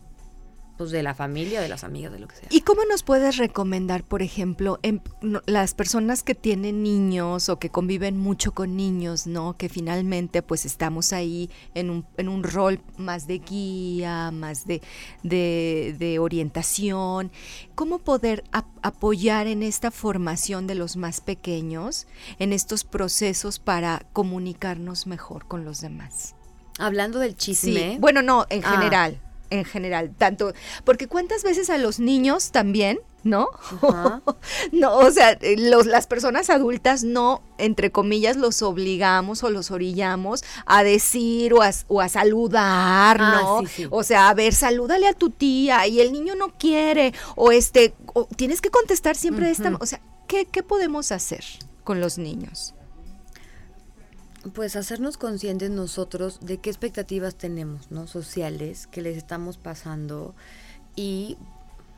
[0.80, 2.48] pues de la familia, de las amigas, de lo que sea.
[2.50, 7.58] ¿Y cómo nos puedes recomendar, por ejemplo, en no- las personas que tienen niños o
[7.58, 9.58] que conviven mucho con niños, ¿no?
[9.58, 14.80] Que finalmente pues estamos ahí en un, en un rol más de guía, más de,
[15.22, 17.30] de, de orientación.
[17.74, 22.06] ¿Cómo poder ap- apoyar en esta formación de los más pequeños,
[22.38, 26.34] en estos procesos para comunicarnos mejor con los demás?
[26.78, 28.70] Hablando del chisme, Sí, bueno, no, en Ah.
[29.50, 30.52] En general, tanto,
[30.84, 33.48] porque cuántas veces a los niños también, ¿no?
[34.72, 39.70] No, o sea, eh, los, las personas adultas no, entre comillas, los obligamos o los
[39.70, 43.60] orillamos a decir o a, o a saludar, Ah, ¿no?
[43.60, 43.86] sí, sí.
[43.90, 47.94] O sea, a ver, salúdale a tu tía y el niño no quiere, o este,
[48.14, 51.44] o tienes que contestar siempre de esta, o sea, ¿qué, ¿qué podemos hacer
[51.84, 52.74] con los niños?
[54.54, 58.06] Pues hacernos conscientes nosotros de qué expectativas tenemos, ¿no?
[58.06, 60.34] Sociales, que les estamos pasando
[60.96, 61.36] y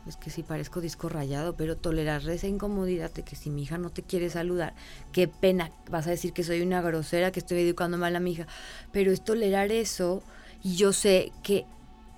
[0.07, 3.79] es que sí parezco disco rayado, pero tolerar esa incomodidad de que si mi hija
[3.79, 4.75] no te quiere saludar,
[5.13, 8.33] qué pena, vas a decir que soy una grosera, que estoy educando mal a mi
[8.33, 8.47] hija,
[8.91, 10.23] pero es tolerar eso
[10.65, 11.67] y yo sé que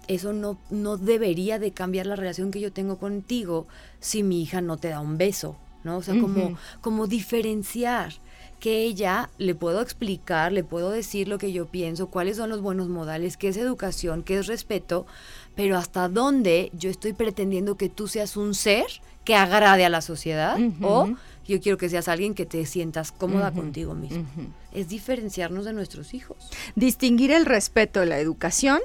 [0.09, 3.66] eso no, no debería de cambiar la relación que yo tengo contigo
[4.01, 5.99] si mi hija no te da un beso, ¿no?
[5.99, 8.14] O sea, como, como diferenciar
[8.61, 12.61] que ella le puedo explicar, le puedo decir lo que yo pienso, cuáles son los
[12.61, 15.07] buenos modales, qué es educación, qué es respeto,
[15.55, 18.86] pero hasta dónde yo estoy pretendiendo que tú seas un ser
[19.24, 21.14] que agrade a la sociedad o
[21.46, 24.24] yo quiero que seas alguien que te sientas cómoda contigo mismo.
[24.72, 26.50] Es diferenciarnos de nuestros hijos.
[26.74, 28.80] distinguir el respeto de la educación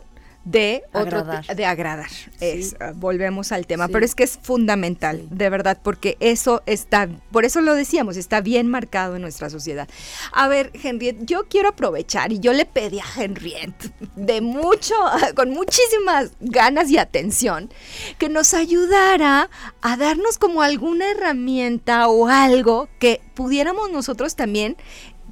[0.45, 1.55] de otro Agradar.
[1.55, 2.09] de agradar.
[2.39, 3.93] Es, ah, volvemos al tema, Sí.
[3.93, 5.27] pero es que es fundamental, Sí.
[5.31, 9.87] de verdad, porque eso está, por eso lo decíamos, está bien marcado en nuestra sociedad.
[10.31, 14.95] A ver, Henriette, yo quiero aprovechar y yo le pedí a Henriette de mucho,
[15.35, 17.69] con muchísimas ganas y atención,
[18.17, 19.49] que nos ayudara
[19.81, 24.77] a darnos como alguna herramienta o algo que pudiéramos nosotros también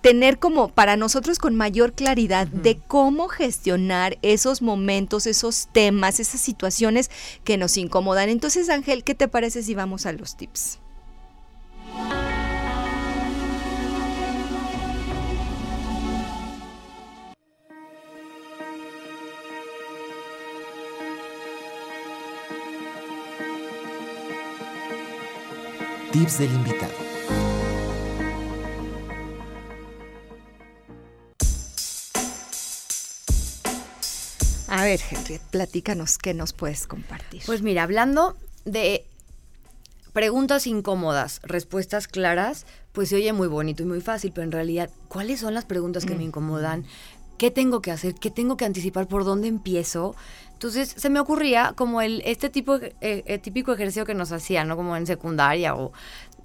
[0.02, 6.41] tener como para nosotros con mayor claridad de cómo gestionar esos momentos, esos temas, esas
[6.41, 7.10] situaciones
[7.43, 8.30] que nos incomodan.
[8.30, 10.80] Entonces, Ángel, ¿qué te parece si vamos a los tips?
[26.12, 27.07] tips del invitado.
[34.88, 37.41] Ver, Henry, platícanos qué nos puedes compartir.
[37.45, 38.35] Pues mira, hablando
[38.65, 39.05] de
[40.13, 44.89] preguntas incómodas, respuestas claras, pues se oye muy bonito y muy fácil, pero en realidad,
[45.07, 46.85] ¿cuáles son las preguntas que me incomodan?
[47.38, 48.15] ¿Qué tengo que hacer?
[48.15, 49.07] ¿Qué tengo que anticipar?
[49.07, 50.15] ¿Por dónde empiezo?
[50.53, 54.67] Entonces se me ocurría como el este tipo eh, eh, típico ejercicio que nos hacían,
[54.67, 54.75] ¿no?
[54.75, 55.91] Como en secundaria o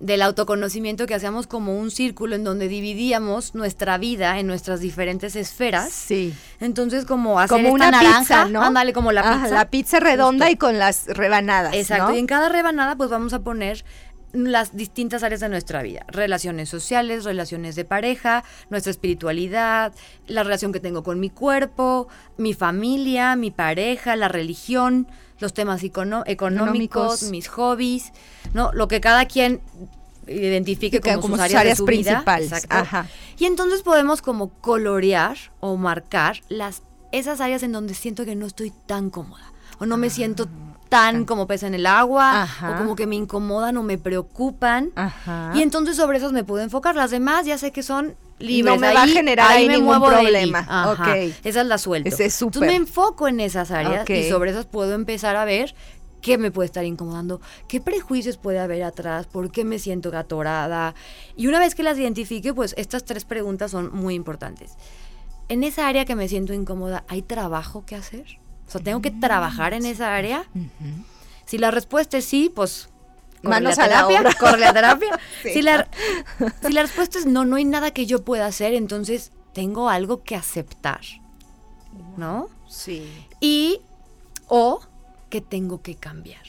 [0.03, 5.37] del autoconocimiento que hacíamos como un círculo en donde dividíamos nuestra vida en nuestras diferentes
[5.37, 5.93] esferas.
[5.93, 6.35] Sí.
[6.59, 8.63] Entonces como hacer Como esta una naranja, pizza, ¿no?
[8.63, 9.55] ándale como la pizza.
[9.55, 10.55] la pizza redonda Justo.
[10.55, 11.75] y con las rebanadas.
[11.75, 12.17] Exacto, ¿no?
[12.17, 13.85] y en cada rebanada pues vamos a poner
[14.33, 19.93] las distintas áreas de nuestra vida, relaciones sociales, relaciones de pareja, nuestra espiritualidad,
[20.27, 25.07] la relación que tengo con mi cuerpo, mi familia, mi pareja, la religión,
[25.39, 27.25] los temas Económicos.
[27.25, 28.13] mis hobbies,
[28.55, 28.73] ¿no?
[28.73, 29.61] Lo que cada quien
[30.27, 32.23] identifique Que como, como sus áreas, áreas de su vida.
[32.25, 33.07] principales, ajá.
[33.39, 38.47] Y entonces podemos como colorear o marcar las esas áreas en donde siento que no
[38.47, 40.47] estoy tan cómoda o no me siento
[40.89, 42.70] tan como pesa en el agua Ah, Ajá.
[42.70, 44.93] o como que me incomodan o me preocupan.
[44.95, 45.53] Ajá.
[45.55, 46.95] Y entonces sobre esas me puedo enfocar.
[46.97, 48.75] Las demás ya sé que son libres.
[48.75, 50.59] No me va a generar ahí me ningún problema.
[50.68, 50.93] Ajá.
[50.93, 51.33] Ok.
[51.45, 52.09] Esas las suelto.
[52.09, 52.43] Ese es.
[52.43, 55.75] Entonces me enfoco en esas áreas y sobre esas puedo empezar a ver
[56.23, 60.95] qué me puede estar incomodando, qué prejuicios puede haber atrás, por qué me siento atorada.
[61.37, 64.77] Y una vez que las identifique, pues estas tres preguntas son muy importantes.
[65.49, 68.39] En esa área que me siento incómoda, ¿hay trabajo que hacer?
[68.66, 70.47] O sea, ¿tengo que trabajar en esa área?
[71.45, 72.89] Si la respuesta es sí, pues
[73.43, 74.33] Manos a la obra.
[74.73, 75.18] terapia.
[75.43, 75.55] Sí.
[75.55, 75.89] si, la,
[76.64, 80.23] si la respuesta es no, no hay nada que yo pueda hacer, entonces tengo algo
[80.23, 81.01] que aceptar,
[82.16, 82.49] ¿no?
[82.68, 83.27] Sí.
[83.41, 83.81] Y
[84.47, 84.81] o
[85.33, 86.43] que tengo que cambiar.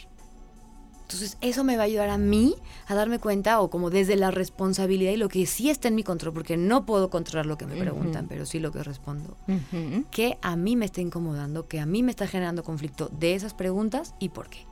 [1.04, 2.54] Entonces eso me va a ayudar a mí
[2.88, 6.04] a darme cuenta o como desde la responsabilidad y lo que sí está en mi
[6.04, 9.38] control, porque no puedo controlar lo que me preguntan, pero sí lo que respondo.
[9.48, 10.04] Ujú.
[10.12, 13.54] Que a mí me está incomodando, que a mí me está generando conflicto de esas
[13.54, 14.66] preguntas y por qué.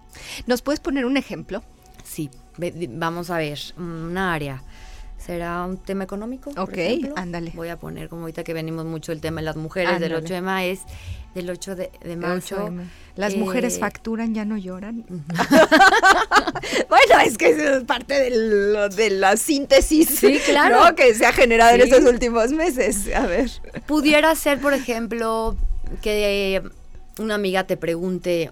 [0.45, 1.63] ¿Nos puedes poner un ejemplo?
[2.03, 2.29] Sí,
[2.89, 4.61] vamos a ver, una área.
[5.25, 6.49] ¿Será un tema económico?
[6.57, 6.77] Ok,
[7.15, 7.51] ándale.
[7.53, 10.25] Voy a poner, como ahorita que venimos mucho el tema de las mujeres, del Ándale.
[10.25, 10.79] 8 de mayo, es
[11.35, 12.55] del 8 de, de marzo.
[12.67, 12.83] 8M.
[13.15, 15.05] Las eh, mujeres facturan, ya no lloran.
[16.89, 20.83] bueno, es que eso es parte del- de la síntesis Sí, claro.
[20.85, 20.95] ¿no?
[20.95, 23.07] que se ha generado en estos últimos meses.
[23.15, 23.49] A ver.
[23.85, 25.55] Pudiera ser, por ejemplo,
[26.01, 26.61] que
[27.19, 28.51] una amiga te pregunte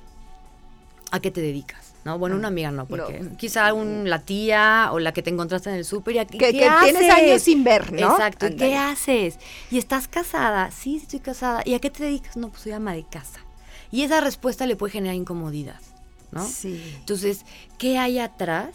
[1.11, 1.89] a qué te dedicas.
[2.06, 2.18] ¿No?
[2.18, 3.38] Bueno, una amiga no, porque No.
[3.38, 6.52] quizá un, la tía o la que te encontraste en el súper y aquí, Que-
[6.54, 8.12] ¿qué que tienes años sin ver, ¿no?
[8.12, 8.72] Exacto, ¿y Ándale.
[8.72, 9.39] ¿qué haces?
[9.70, 10.72] ¿Y estás casada?
[10.72, 11.62] Sí, sí estoy casada.
[11.66, 12.38] ¿Y a qué te dedicas?
[12.38, 13.39] No, pues soy ama de casa.
[13.91, 15.80] Y esa respuesta le puede generar incomodidad,
[16.32, 16.45] ¿no?
[16.47, 16.95] Sí.
[17.00, 17.43] Entonces,
[17.78, 18.70] ¿qué hay atrás?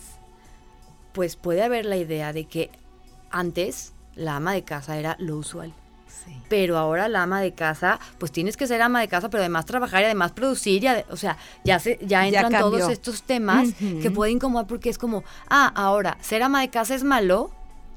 [1.12, 2.70] Pues puede haber la idea de que
[3.30, 5.72] antes la ama de casa era lo usual.
[6.24, 6.40] Sí.
[6.48, 9.66] Pero ahora la ama de casa, pues tienes que ser ama de casa, pero además
[9.66, 10.84] trabajar y además producir.
[10.84, 13.70] Y o sea, ya, se, ya Ya entran todos estos temas
[14.02, 17.50] que pueden incomodar porque es como, ah, ahora, ser ama de casa es malo.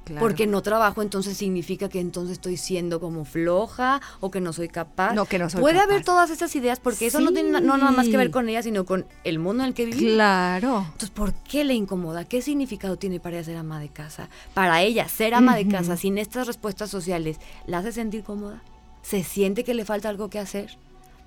[0.08, 0.20] Claro.
[0.26, 4.70] Porque no trabajo, entonces significa que entonces estoy siendo como floja o que no soy
[4.70, 5.14] capaz.
[5.14, 7.92] No, que no soy Puede haber todas estas ideas porque eso no tiene no nada
[7.92, 10.14] más que ver con ella, sino con el mundo en el que vivimos.
[10.14, 10.80] Claro.
[10.86, 12.24] Entonces, ¿por qué le incomoda?
[12.26, 14.30] ¿Qué significado tiene para ella ser ama de casa?
[14.54, 18.62] Para ella, ser ama de casa sin estas respuestas sociales, ¿la hace sentir cómoda?
[19.02, 20.78] ¿Se siente que le falta algo que hacer?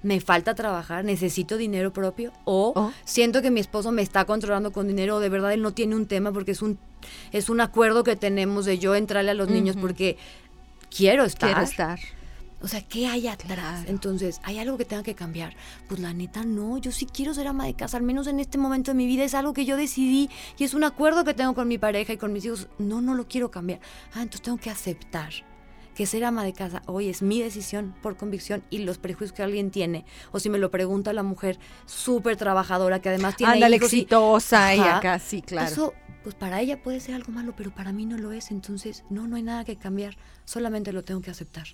[0.02, 1.04] ¿Me falta trabajar?
[1.04, 2.32] ¿Necesito dinero propio?
[2.44, 5.60] ¿O O- siento que mi esposo me está controlando con dinero o de verdad él
[5.60, 6.78] no tiene un tema porque es un,
[7.32, 10.16] es un acuerdo que tenemos de yo entrarle a los niños porque
[10.94, 11.50] quiero estar?
[11.50, 11.98] Quiero estar.
[12.62, 13.48] O sea, ¿qué hay atrás?
[13.56, 13.88] Claro.
[13.90, 15.54] Entonces, ¿hay algo que tenga que cambiar?
[15.88, 18.58] Pues la neta no, yo sí quiero ser ama de casa, al menos en este
[18.58, 20.28] momento de mi vida es algo que yo decidí
[20.58, 22.68] y es un acuerdo que tengo con mi pareja y con mis hijos.
[22.78, 23.80] No, no lo quiero cambiar.
[24.12, 25.32] Ah, entonces tengo que aceptar
[25.94, 29.42] que ser ama de casa hoy es mi decisión por convicción y los prejuicios que
[29.42, 30.04] alguien tiene.
[30.30, 34.74] O si me lo pregunta la mujer súper trabajadora que además tiene Ándale, y- exitosa
[34.74, 34.98] y Ajá.
[34.98, 35.70] acá, sí, claro.
[35.70, 38.50] Eso, pues para ella puede ser algo malo, pero para mí no lo es.
[38.50, 40.16] Entonces, no, no hay nada que cambiar.
[40.44, 41.66] Solamente lo tengo que aceptar.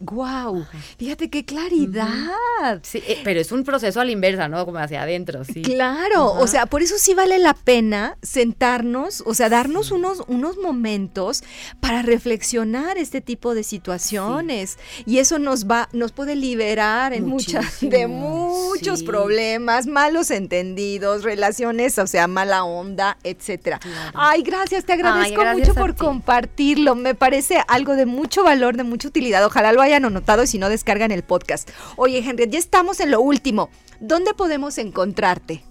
[0.00, 0.64] Guau.
[0.96, 2.80] Fíjate qué claridad.
[2.82, 4.64] Sí, eh, pero es un proceso a la inversa, ¿no?
[4.64, 5.62] Como hacia adentro, sí.
[5.62, 10.56] Claro, o sea, por eso sí vale la pena sentarnos, o sea, darnos unos, unos
[10.56, 11.42] momentos
[11.80, 14.78] para reflexionar este tipo de situaciones.
[15.04, 19.04] Y eso nos va, nos puede liberar en muchas, de muchos sí.
[19.04, 23.80] problemas, malos entendidos, relaciones, o sea, mala onda, etcétera.
[23.80, 24.12] Claro.
[24.14, 25.98] Ay, gracias, te agradezco gracias mucho por ti.
[25.98, 26.94] compartirlo.
[26.94, 29.44] Me parece algo de mucho valor, de mucha utilidad.
[29.44, 31.70] Ojalá lo hayan anotado y si no, descargan el podcast.
[31.96, 33.70] Oye, Henry, ya estamos en lo último.
[34.00, 35.62] ¿Dónde podemos encontrarte?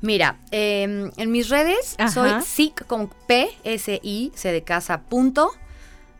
[0.00, 5.50] Mira, em, en mis redes soy SIC con P, S, I, C de casa, punto.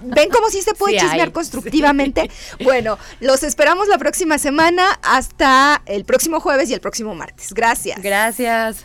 [0.04, 2.30] Ven cómo sí se puede chismear constructivamente.
[2.62, 7.52] Bueno, los esperamos la próxima semana hasta el próximo jueves y el próximo martes.
[7.52, 8.00] Gracias.
[8.00, 8.84] Gracias.